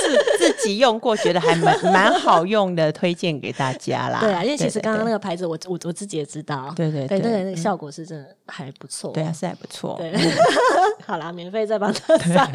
[0.00, 4.20] 是自己用过，觉得还蛮蛮好用的，推荐给大家啦。
[4.20, 9.12] 对啊，因为其实刚刚那个牌子我，我我自己也知道，对，对对对那个那个效果是真的还不错。
[9.12, 9.96] 对啊，是还不错。
[9.98, 10.12] 对，
[11.06, 12.46] 好啦，免费再帮他上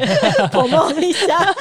[0.50, 1.54] promo 一下。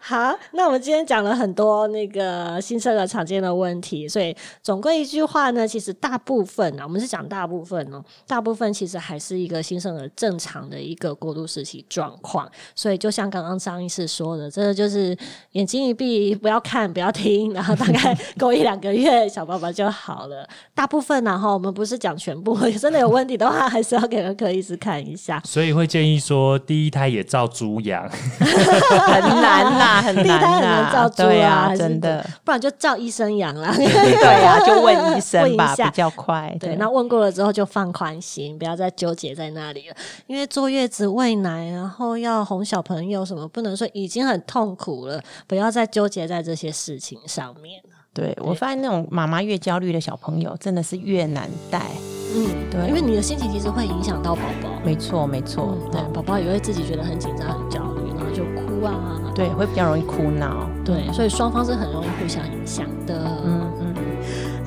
[0.00, 12.50] 好，那我们今天讲了很多那个新生儿常见的问题，所以总归一句话呢，其实大部分啊，我们是讲大部分哦，大部分其实还是一个新生儿正常的一个过渡时期状况。
[12.74, 15.16] 所以就像刚刚张医师说的，这个就是
[15.52, 20.48] 眼睛一闭，不要看，不要听，然后大概 过一两个月，小宝宝就好了。
[20.74, 25.40] 大部分然后我们不是讲全部， 真的有问题的话，还是要给儿科医师看一下。
[25.44, 33.72] 所以会建议说，第一胎也照猪养， 很难啦，很第一胎难很难，照猪对啊，啊，真的，不然就照医生养啦。
[33.74, 36.54] 对啊，就问医生吧，比较快。
[36.60, 39.96] 对，那问过了之后就放宽心，不要再纠结在那里了。
[40.26, 45.07] 因为坐月子、喂奶，然后要哄小朋友什么，不能说已经很痛苦了，
[45.46, 47.90] 不要再纠结在这些事情上面了。
[48.12, 51.82] 对我发现那种妈妈越焦虑的小朋友，真的是越难带。
[52.34, 54.68] 嗯，对因为你的心情其实会影响到宝宝。
[54.84, 59.32] 没错，没错，嗯，对，宝宝也会自己觉得很紧张、很焦虑，然后就哭啊。
[59.34, 60.68] 对，会比较容易哭闹。
[60.84, 63.14] 对，所以双方是很容易互相影响的。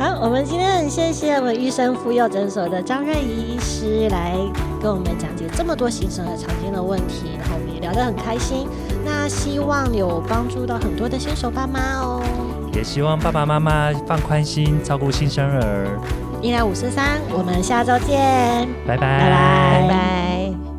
[0.02, 4.36] 好，我们今天很谢谢我们育生妇幼诊所的张瑞怡医师来
[4.82, 8.68] 跟我们讲解这么多新生儿常见的问题，然后我们也聊得很开心。
[9.06, 12.24] 那希望有帮助到很多的新手爸妈哦。
[12.74, 15.88] 也希望爸爸妈妈放宽心，照顾新生儿。
[16.42, 18.68] 一来五四三，我们下周见。
[18.88, 20.71] 拜拜，拜拜拜拜。